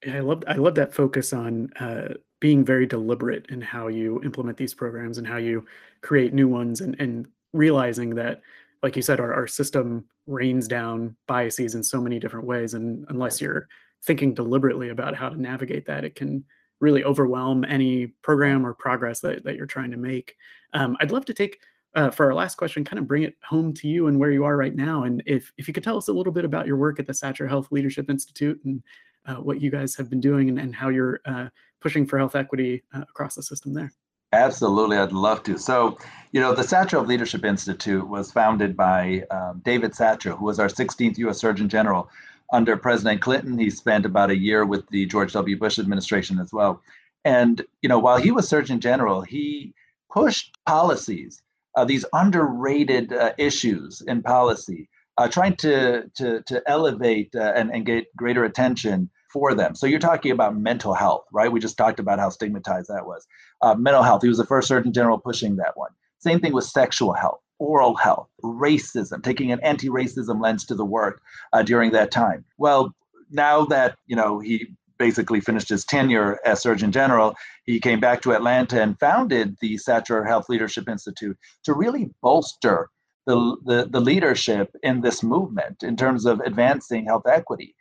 I 0.07 0.19
love 0.19 0.43
I 0.47 0.55
love 0.55 0.75
that 0.75 0.93
focus 0.93 1.33
on 1.33 1.71
uh, 1.79 2.13
being 2.39 2.63
very 2.63 2.85
deliberate 2.85 3.47
in 3.49 3.61
how 3.61 3.87
you 3.87 4.21
implement 4.23 4.57
these 4.57 4.75
programs 4.75 5.17
and 5.17 5.27
how 5.27 5.37
you 5.37 5.65
create 6.01 6.33
new 6.33 6.47
ones, 6.47 6.81
and 6.81 6.95
and 6.99 7.27
realizing 7.53 8.15
that 8.15 8.41
like 8.84 8.96
you 8.96 9.02
said, 9.02 9.20
our, 9.20 9.34
our 9.34 9.48
system 9.48 10.06
rains 10.28 10.67
down 10.67 11.15
biases 11.28 11.76
in 11.76 11.84
so 11.84 12.02
many 12.02 12.20
different 12.20 12.46
ways. 12.46 12.74
And 12.74 13.06
unless 13.10 13.39
you're 13.39 13.67
thinking 14.04 14.34
deliberately 14.34 14.89
about 14.89 15.15
how 15.15 15.30
to 15.30 15.39
navigate 15.39 15.86
that, 15.86 16.04
it 16.04 16.15
can 16.15 16.44
really 16.80 17.04
overwhelm 17.04 17.63
any 17.63 18.08
program 18.08 18.65
or 18.65 18.74
progress 18.74 19.20
that, 19.20 19.44
that 19.44 19.56
you're 19.56 19.67
trying 19.67 19.91
to 19.91 19.98
make. 19.98 20.36
Um, 20.74 20.98
I'd 21.00 21.12
love 21.12 21.26
to 21.26 21.34
take 21.34 21.60
uh, 21.94 22.10
for 22.10 22.26
our 22.26 22.34
last 22.34 22.56
question, 22.56 22.84
kind 22.84 23.00
of 23.00 23.08
bring 23.08 23.24
it 23.24 23.36
home 23.44 23.74
to 23.74 23.88
you 23.88 24.08
and 24.08 24.17
where 24.17 24.32
you 24.32 24.44
are 24.46 24.58
right 24.58 24.76
now. 24.76 25.04
And 25.04 25.22
if, 25.26 25.52
if 25.58 25.67
you 25.67 25.74
could 25.74 25.84
tell 25.84 25.98
us 25.98 26.08
a 26.08 26.13
little 26.13 26.34
bit 26.34 26.46
about 26.46 26.65
your 26.65 26.78
work 26.78 27.00
at 27.00 27.06
the 27.06 27.13
Satcher 27.13 27.48
Health 27.48 27.67
Leadership 27.72 28.10
Institute 28.10 28.60
and 28.63 28.82
uh, 29.26 29.36
what 29.36 29.62
you 29.62 29.70
guys 29.70 29.96
have 29.96 30.10
been 30.10 30.22
doing 30.22 30.50
and, 30.50 30.60
and 30.60 30.74
how 30.74 30.89
you're 30.89 31.20
uh, 31.26 31.50
pushing 31.82 32.08
for 32.08 32.17
health 32.17 32.36
equity 32.36 32.82
uh, 32.96 33.02
across 33.02 33.36
the 33.36 33.44
system 33.44 33.74
there. 33.74 33.91
Absolutely, 34.34 34.98
I'd 34.98 35.12
love 35.12 35.44
to. 35.44 35.58
So, 35.58 35.98
you 36.32 36.39
know, 36.39 36.54
the 36.54 36.62
Satcher 36.62 36.91
Health 36.91 37.08
Leadership 37.08 37.44
Institute 37.44 38.08
was 38.08 38.32
founded 38.32 38.78
by 38.78 39.24
um, 39.30 39.62
David 39.65 39.91
Satcher, 39.91 40.38
who 40.38 40.46
was 40.46 40.58
our 40.60 40.67
16th 40.67 41.17
U.S. 41.17 41.39
Surgeon 41.39 41.67
General 41.67 42.10
under 42.54 42.78
President 42.78 43.22
Clinton. 43.22 43.58
He 43.58 43.70
spent 43.70 44.06
about 44.06 44.32
a 44.32 44.38
year 44.38 44.65
with 44.65 44.88
the 44.89 45.06
George 45.06 45.34
W. 45.34 45.58
Bush 45.58 45.80
administration 45.80 46.39
as 46.39 46.54
well. 46.54 46.82
And, 47.26 47.62
you 47.82 47.89
know, 47.89 48.00
while 48.00 48.17
he 48.17 48.32
was 48.32 48.48
Surgeon 48.48 48.80
General, 48.80 49.22
he 49.22 49.74
pushed 50.10 50.58
policies, 50.65 51.41
uh, 51.76 51.84
these 51.84 52.06
underrated 52.13 53.12
uh, 53.12 53.34
issues 53.38 54.02
in 54.08 54.22
policy, 54.22 54.89
uh, 55.17 55.28
trying 55.28 55.58
to, 55.58 56.10
to, 56.15 56.41
to 56.44 56.63
elevate 56.67 57.36
uh, 57.36 57.52
and, 57.56 57.70
and 57.72 57.86
get 57.86 58.15
greater 58.15 58.46
attention 58.46 59.10
for 59.32 59.54
them. 59.54 59.76
So 59.76 59.88
you're 59.88 60.00
talking 60.00 60.32
about 60.32 60.58
mental 60.58 60.94
health, 60.94 61.26
right? 61.32 61.52
We 61.52 61.60
just 61.60 61.78
talked 61.78 62.00
about 62.00 62.20
how 62.20 62.30
stigmatized 62.30 62.89
that 62.89 63.06
was. 63.06 63.26
Uh, 63.62 63.76
mental 63.76 64.04
health, 64.04 64.22
he 64.22 64.28
was 64.28 64.38
the 64.38 64.46
first 64.46 64.67
Surgeon 64.67 64.94
General 64.94 65.17
pushing 65.17 65.56
that 65.58 65.76
one. 65.76 65.91
Same 66.20 66.39
thing 66.39 66.54
with 66.54 66.65
sexual 66.65 67.13
health, 67.13 67.39
oral 67.60 67.96
health, 67.96 68.28
racism, 68.44 69.24
taking 69.24 69.52
an 69.52 69.60
anti-racism 69.62 70.41
lens 70.41 70.65
to 70.65 70.76
the 70.76 70.86
work 70.86 71.22
uh, 71.54 71.63
during 71.63 71.91
that 71.91 72.12
time. 72.12 72.46
Well, 72.58 72.94
now 73.32 73.65
that 73.65 73.98
you 74.06 74.15
know 74.15 74.39
he 74.39 74.67
basically 75.00 75.41
finished 75.41 75.70
his 75.70 75.84
tenure 75.84 76.39
as 76.46 76.62
Surgeon 76.62 76.91
General, 76.91 77.36
he 77.65 77.80
came 77.80 78.00
back 78.00 78.22
to 78.22 78.34
Atlanta 78.34 78.80
and 78.80 79.00
founded 79.00 79.58
the 79.60 79.76
Satcher 79.76 80.28
Health 80.28 80.48
Leadership 80.48 80.88
Institute 80.88 81.38
to 81.63 81.74
really 81.74 82.12
bolster 82.22 82.88
the, 83.26 83.58
the, 83.65 83.88
the 83.89 84.00
leadership 84.00 84.76
in 84.84 85.02
this 85.02 85.24
movement 85.24 85.82
in 85.82 85.96
terms 85.96 86.26
of 86.28 86.39
advancing 86.41 87.06
health 87.06 87.26
equity. 87.28 87.74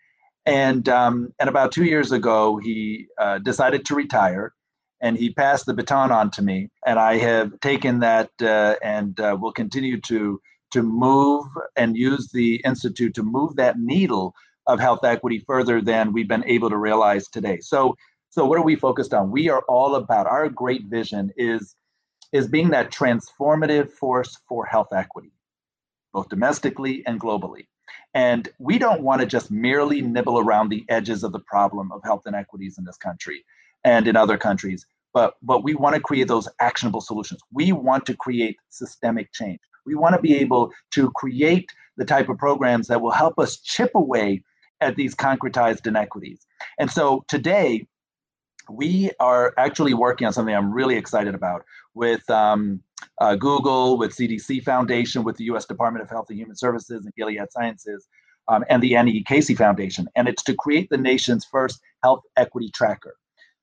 And 0.50 0.88
um, 0.88 1.32
and 1.38 1.48
about 1.48 1.70
two 1.70 1.84
years 1.84 2.10
ago, 2.10 2.56
he 2.56 3.06
uh, 3.18 3.38
decided 3.38 3.84
to 3.84 3.94
retire, 3.94 4.52
and 5.00 5.16
he 5.16 5.32
passed 5.32 5.66
the 5.66 5.74
baton 5.74 6.10
on 6.10 6.28
to 6.32 6.42
me. 6.42 6.70
And 6.84 6.98
I 6.98 7.18
have 7.18 7.58
taken 7.60 8.00
that 8.00 8.30
uh, 8.42 8.74
and 8.82 9.18
uh, 9.20 9.36
will 9.40 9.52
continue 9.52 10.00
to 10.00 10.40
to 10.72 10.82
move 10.82 11.46
and 11.76 11.96
use 11.96 12.30
the 12.32 12.56
institute 12.64 13.14
to 13.14 13.22
move 13.22 13.54
that 13.56 13.78
needle 13.78 14.34
of 14.66 14.80
health 14.80 15.04
equity 15.04 15.38
further 15.46 15.80
than 15.80 16.12
we've 16.12 16.28
been 16.28 16.44
able 16.46 16.68
to 16.70 16.76
realize 16.76 17.28
today. 17.28 17.60
So 17.60 17.94
so 18.30 18.44
what 18.44 18.58
are 18.58 18.64
we 18.64 18.74
focused 18.74 19.14
on? 19.14 19.30
We 19.30 19.48
are 19.50 19.62
all 19.68 19.94
about 19.94 20.26
our 20.26 20.48
great 20.48 20.82
vision 20.86 21.30
is 21.36 21.76
is 22.32 22.48
being 22.48 22.70
that 22.70 22.90
transformative 22.90 23.92
force 23.92 24.36
for 24.48 24.66
health 24.66 24.92
equity, 24.92 25.32
both 26.12 26.28
domestically 26.28 27.04
and 27.06 27.20
globally. 27.20 27.66
And 28.14 28.48
we 28.58 28.78
don't 28.78 29.02
want 29.02 29.20
to 29.20 29.26
just 29.26 29.50
merely 29.50 30.02
nibble 30.02 30.38
around 30.38 30.68
the 30.68 30.84
edges 30.88 31.22
of 31.22 31.32
the 31.32 31.40
problem 31.40 31.92
of 31.92 32.02
health 32.02 32.22
inequities 32.26 32.76
in 32.78 32.84
this 32.84 32.96
country 32.96 33.44
and 33.84 34.08
in 34.08 34.16
other 34.16 34.36
countries, 34.36 34.84
but, 35.14 35.34
but 35.42 35.62
we 35.62 35.74
want 35.74 35.94
to 35.94 36.00
create 36.00 36.28
those 36.28 36.48
actionable 36.60 37.00
solutions. 37.00 37.40
We 37.52 37.72
want 37.72 38.06
to 38.06 38.16
create 38.16 38.56
systemic 38.68 39.32
change. 39.32 39.60
We 39.86 39.94
want 39.94 40.14
to 40.14 40.20
be 40.20 40.36
able 40.36 40.72
to 40.92 41.10
create 41.12 41.70
the 41.96 42.04
type 42.04 42.28
of 42.28 42.38
programs 42.38 42.88
that 42.88 43.00
will 43.00 43.10
help 43.10 43.38
us 43.38 43.58
chip 43.58 43.92
away 43.94 44.42
at 44.80 44.96
these 44.96 45.14
concretized 45.14 45.86
inequities. 45.86 46.46
And 46.78 46.90
so 46.90 47.24
today, 47.28 47.86
we 48.70 49.10
are 49.18 49.52
actually 49.56 49.94
working 49.94 50.26
on 50.26 50.32
something 50.32 50.54
I'm 50.54 50.72
really 50.72 50.96
excited 50.96 51.34
about 51.34 51.64
with 51.94 52.28
um, 52.30 52.82
uh, 53.18 53.34
Google, 53.36 53.98
with 53.98 54.16
CDC 54.16 54.62
Foundation, 54.64 55.24
with 55.24 55.36
the 55.36 55.44
U.S. 55.44 55.66
Department 55.66 56.02
of 56.02 56.10
Health 56.10 56.26
and 56.28 56.38
Human 56.38 56.56
Services 56.56 57.04
and 57.04 57.14
Gilead 57.14 57.40
Sciences, 57.50 58.08
um, 58.48 58.64
and 58.68 58.82
the 58.82 58.96
Annie 58.96 59.22
Casey 59.22 59.54
Foundation. 59.54 60.08
And 60.16 60.28
it's 60.28 60.42
to 60.44 60.54
create 60.54 60.88
the 60.90 60.98
nation's 60.98 61.44
first 61.44 61.80
health 62.02 62.22
equity 62.36 62.70
tracker. 62.74 63.16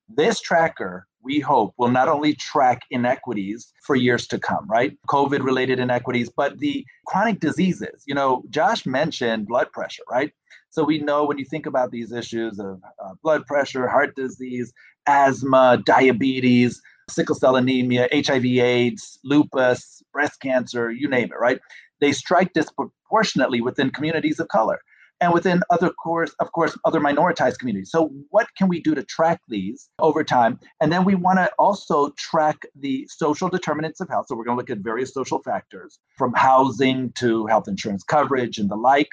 This 0.08 0.40
tracker, 0.40 1.06
we 1.22 1.38
hope, 1.38 1.74
will 1.76 1.90
not 1.90 2.08
only 2.08 2.34
track 2.34 2.82
inequities 2.90 3.72
for 3.84 3.94
years 3.94 4.26
to 4.28 4.38
come, 4.38 4.66
right? 4.68 4.96
COVID 5.08 5.42
related 5.42 5.78
inequities, 5.78 6.30
but 6.34 6.58
the 6.58 6.84
chronic 7.06 7.40
diseases. 7.40 8.04
You 8.06 8.14
know, 8.14 8.42
Josh 8.48 8.86
mentioned 8.86 9.46
blood 9.46 9.70
pressure, 9.72 10.04
right? 10.10 10.32
So 10.70 10.84
we 10.84 10.98
know 10.98 11.24
when 11.24 11.38
you 11.38 11.44
think 11.44 11.66
about 11.66 11.90
these 11.90 12.12
issues 12.12 12.58
of 12.58 12.80
uh, 13.04 13.14
blood 13.22 13.46
pressure, 13.46 13.86
heart 13.86 14.14
disease, 14.16 14.72
asthma, 15.06 15.82
diabetes, 15.84 16.80
sickle 17.10 17.34
cell 17.34 17.56
anemia, 17.56 18.08
HIV, 18.12 18.44
AIDS, 18.44 19.18
lupus, 19.24 20.02
breast 20.12 20.40
cancer, 20.40 20.90
you 20.90 21.08
name 21.08 21.26
it, 21.32 21.38
right? 21.40 21.58
They 22.00 22.12
strike 22.12 22.52
disproportionately 22.52 23.60
within 23.60 23.90
communities 23.90 24.38
of 24.38 24.48
color 24.48 24.80
and 25.20 25.32
within 25.32 25.62
other 25.70 25.90
course 25.90 26.34
of 26.40 26.52
course 26.52 26.76
other 26.84 27.00
minoritized 27.00 27.58
communities. 27.58 27.90
So 27.90 28.10
what 28.30 28.46
can 28.56 28.68
we 28.68 28.80
do 28.80 28.94
to 28.94 29.02
track 29.02 29.40
these 29.48 29.88
over 29.98 30.22
time? 30.22 30.58
And 30.80 30.92
then 30.92 31.04
we 31.04 31.14
want 31.14 31.38
to 31.38 31.50
also 31.58 32.10
track 32.10 32.58
the 32.78 33.08
social 33.10 33.48
determinants 33.48 34.00
of 34.00 34.08
health. 34.08 34.26
So 34.28 34.36
we're 34.36 34.44
going 34.44 34.56
to 34.56 34.60
look 34.60 34.70
at 34.70 34.78
various 34.78 35.12
social 35.12 35.42
factors 35.42 35.98
from 36.16 36.32
housing 36.34 37.12
to 37.16 37.46
health 37.46 37.68
insurance 37.68 38.04
coverage 38.04 38.58
and 38.58 38.70
the 38.70 38.76
like 38.76 39.08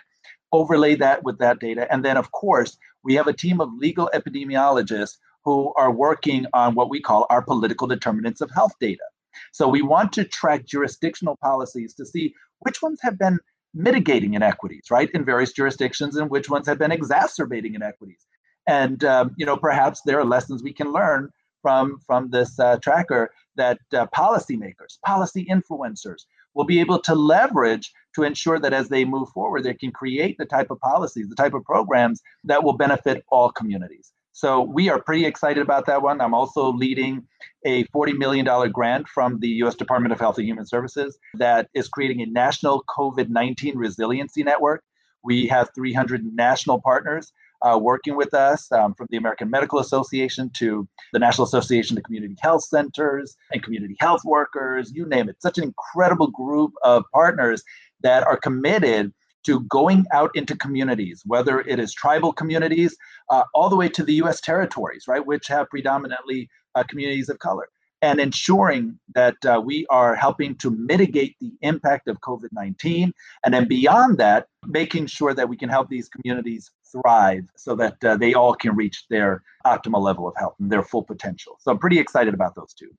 overlay 0.52 0.96
that 0.96 1.24
with 1.24 1.40
that 1.40 1.60
data. 1.60 1.92
And 1.92 2.06
then 2.06 2.18
of 2.18 2.32
course 2.32 2.78
we 3.04 3.16
have 3.16 3.28
a 3.28 3.34
team 3.34 3.60
of 3.62 3.70
legal 3.78 4.10
epidemiologists 4.14 5.18
who 5.46 5.74
are 5.78 5.92
working 5.92 6.46
on 6.54 6.76
what 6.76 6.90
we 6.90 7.00
call 7.00 7.28
our 7.30 7.42
political 7.42 7.88
determinants 7.88 8.42
of 8.42 8.52
health 8.52 8.74
data. 8.80 9.04
So 9.52 9.68
we 9.68 9.82
want 9.82 10.12
to 10.14 10.24
track 10.26 10.66
jurisdictional 10.66 11.38
policies 11.42 11.94
to 11.96 12.06
see 12.06 12.34
which 12.60 12.82
ones 12.82 13.00
have 13.02 13.18
been 13.18 13.40
mitigating 13.74 14.34
inequities, 14.34 14.86
right, 14.90 15.10
in 15.14 15.24
various 15.24 15.52
jurisdictions, 15.52 16.16
and 16.16 16.30
which 16.30 16.50
ones 16.50 16.68
have 16.68 16.80
been 16.80 16.92
exacerbating 16.92 17.76
inequities. 17.76 18.26
And 18.68 19.04
um, 19.04 19.36
you 19.38 19.46
know, 19.46 19.58
perhaps 19.58 20.02
there 20.06 20.20
are 20.20 20.26
lessons 20.26 20.64
we 20.64 20.74
can 20.74 20.92
learn 20.92 21.30
from 21.62 22.00
from 22.06 22.30
this 22.32 22.60
uh, 22.60 22.78
tracker 22.78 23.32
that 23.56 23.80
uh, 23.94 24.08
policymakers, 24.08 25.00
policy 25.06 25.46
influencers, 25.50 26.22
will 26.54 26.66
be 26.66 26.80
able 26.80 27.00
to 27.00 27.14
leverage 27.14 27.92
to 28.16 28.24
ensure 28.24 28.60
that 28.60 28.74
as 28.74 28.90
they 28.90 29.06
move 29.06 29.30
forward, 29.30 29.64
they 29.64 29.74
can 29.74 29.92
create 29.92 30.38
the 30.38 30.46
type 30.46 30.72
of 30.72 30.80
policies, 30.80 31.28
the 31.30 31.36
type 31.36 31.54
of 31.54 31.64
programs 31.64 32.22
that 32.44 32.64
will 32.64 32.74
benefit 32.74 33.24
all 33.30 33.52
communities. 33.52 34.12
So 34.36 34.62
we 34.62 34.90
are 34.90 35.02
pretty 35.02 35.26
excited 35.26 35.64
about 35.64 35.86
that 35.86 36.02
one. 36.02 36.20
I'm 36.20 36.34
also 36.34 36.70
leading 36.70 37.26
a 37.66 37.86
$40 37.86 38.18
million 38.18 38.46
grant 38.70 39.08
from 39.08 39.40
the 39.40 39.48
US 39.64 39.76
Department 39.76 40.12
of 40.12 40.20
Health 40.20 40.38
and 40.38 40.46
Human 40.46 40.66
Services 40.66 41.18
that 41.36 41.70
is 41.74 41.88
creating 41.88 42.22
a 42.22 42.26
national 42.26 42.84
COVID 42.90 43.30
19 43.30 43.78
resiliency 43.78 44.44
network. 44.44 44.84
We 45.24 45.48
have 45.48 45.70
300 45.74 46.26
national 46.36 46.82
partners 46.82 47.32
uh, 47.62 47.80
working 47.82 48.18
with 48.18 48.34
us 48.34 48.70
um, 48.74 48.94
from 48.94 49.08
the 49.10 49.16
American 49.16 49.50
Medical 49.50 49.80
Association 49.80 50.52
to 50.58 50.86
the 51.14 51.20
National 51.20 51.48
Association 51.48 51.98
of 51.98 52.04
Community 52.04 52.36
Health 52.42 52.66
Centers 52.66 53.38
and 53.54 53.64
community 53.64 53.96
health 54.02 54.26
workers, 54.26 54.92
you 54.94 55.06
name 55.06 55.30
it. 55.30 55.42
Such 55.42 55.58
an 55.60 55.64
incredible 55.64 56.28
group 56.28 56.74
of 56.84 57.06
partners 57.14 57.64
that 58.02 58.28
are 58.28 58.36
committed 58.36 59.14
to 59.46 59.62
going 59.62 60.06
out 60.12 60.32
into 60.36 60.56
communities, 60.56 61.22
whether 61.26 61.62
it 61.62 61.80
is 61.80 61.94
tribal 61.94 62.34
communities, 62.34 62.96
uh, 63.30 63.44
all 63.54 63.70
the 63.70 63.76
way 63.76 63.90
to 63.90 64.04
the 64.04 64.16
US 64.16 64.42
territories, 64.42 65.06
right, 65.08 65.26
which 65.26 65.48
have 65.48 65.70
predominantly 65.70 66.50
uh, 66.76 66.84
communities 66.84 67.30
of 67.30 67.40
color, 67.40 67.68
and 68.02 68.20
ensuring 68.20 69.00
that 69.14 69.38
uh, 69.46 69.62
we 69.64 69.86
are 69.90 70.16
helping 70.16 70.56
to 70.56 70.70
mitigate 70.70 71.36
the 71.40 71.52
impact 71.62 72.08
of 72.08 72.20
COVID 72.22 72.50
19. 72.52 73.14
And 73.46 73.54
then 73.54 73.68
beyond 73.68 74.18
that, 74.18 74.48
making 74.68 75.08
sure 75.08 75.34
that 75.34 75.48
we 75.48 75.58
can 75.58 75.70
help 75.70 75.90
these 75.90 76.10
communities 76.10 76.72
thrive 76.92 77.46
so 77.56 77.76
that 77.76 78.04
uh, 78.04 78.18
they 78.18 78.34
all 78.34 78.54
can 78.54 78.76
reach 78.76 79.06
their 79.10 79.42
optimal 79.66 80.02
level 80.02 80.28
of 80.28 80.36
health 80.38 80.56
and 80.60 80.72
their 80.72 80.84
full 80.84 81.04
potential. 81.04 81.58
So 81.60 81.72
I'm 81.72 81.80
pretty 81.80 82.00
excited 82.00 82.34
about 82.34 82.56
those 82.56 82.74
two. 82.74 82.92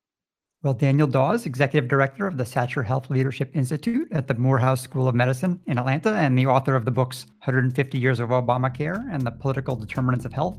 Well, 0.62 0.74
Daniel 0.74 1.06
Dawes, 1.06 1.44
Executive 1.46 1.88
Director 1.88 2.26
of 2.26 2.38
the 2.38 2.44
Satcher 2.44 2.84
Health 2.84 3.10
Leadership 3.10 3.54
Institute 3.54 4.08
at 4.10 4.26
the 4.26 4.34
Morehouse 4.34 4.80
School 4.80 5.06
of 5.06 5.14
Medicine 5.14 5.60
in 5.66 5.78
Atlanta, 5.78 6.14
and 6.14 6.36
the 6.36 6.46
author 6.46 6.74
of 6.74 6.84
the 6.84 6.90
books 6.90 7.26
150 7.44 7.98
Years 7.98 8.20
of 8.20 8.30
Obamacare 8.30 9.06
and 9.12 9.22
the 9.22 9.30
Political 9.30 9.76
Determinants 9.76 10.24
of 10.24 10.32
Health. 10.32 10.58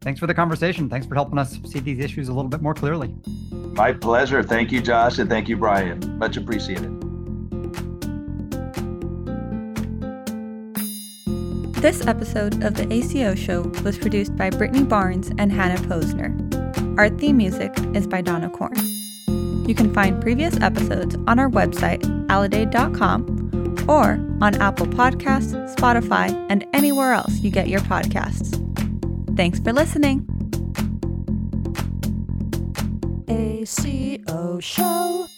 Thanks 0.00 0.18
for 0.20 0.26
the 0.26 0.34
conversation. 0.34 0.90
Thanks 0.90 1.06
for 1.06 1.14
helping 1.14 1.38
us 1.38 1.58
see 1.64 1.78
these 1.78 2.00
issues 2.00 2.28
a 2.28 2.32
little 2.32 2.50
bit 2.50 2.60
more 2.60 2.74
clearly. 2.74 3.14
My 3.50 3.92
pleasure. 3.92 4.42
Thank 4.42 4.72
you, 4.72 4.82
Josh, 4.82 5.18
and 5.18 5.30
thank 5.30 5.48
you, 5.48 5.56
Brian. 5.56 6.18
Much 6.18 6.36
appreciated. 6.36 7.00
This 11.80 12.04
episode 12.08 12.64
of 12.64 12.74
the 12.74 12.88
ACO 12.92 13.36
Show 13.36 13.62
was 13.84 13.96
produced 13.96 14.36
by 14.36 14.50
Brittany 14.50 14.82
Barnes 14.82 15.30
and 15.38 15.52
Hannah 15.52 15.80
Posner. 15.82 16.98
Our 16.98 17.08
theme 17.08 17.36
music 17.36 17.72
is 17.94 18.08
by 18.08 18.20
Donna 18.20 18.50
Korn. 18.50 18.74
You 19.68 19.74
can 19.74 19.92
find 19.92 20.20
previous 20.20 20.58
episodes 20.60 21.14
on 21.26 21.38
our 21.38 21.50
website, 21.50 22.00
aledade.com, 22.28 23.84
or 23.86 24.12
on 24.42 24.54
Apple 24.62 24.86
Podcasts, 24.86 25.52
Spotify, 25.76 26.34
and 26.48 26.66
anywhere 26.72 27.12
else 27.12 27.40
you 27.40 27.50
get 27.50 27.68
your 27.68 27.80
podcasts. 27.80 28.56
Thanks 29.36 29.60
for 29.60 29.74
listening. 29.74 30.26
ACO 33.28 34.58
Show. 34.58 35.28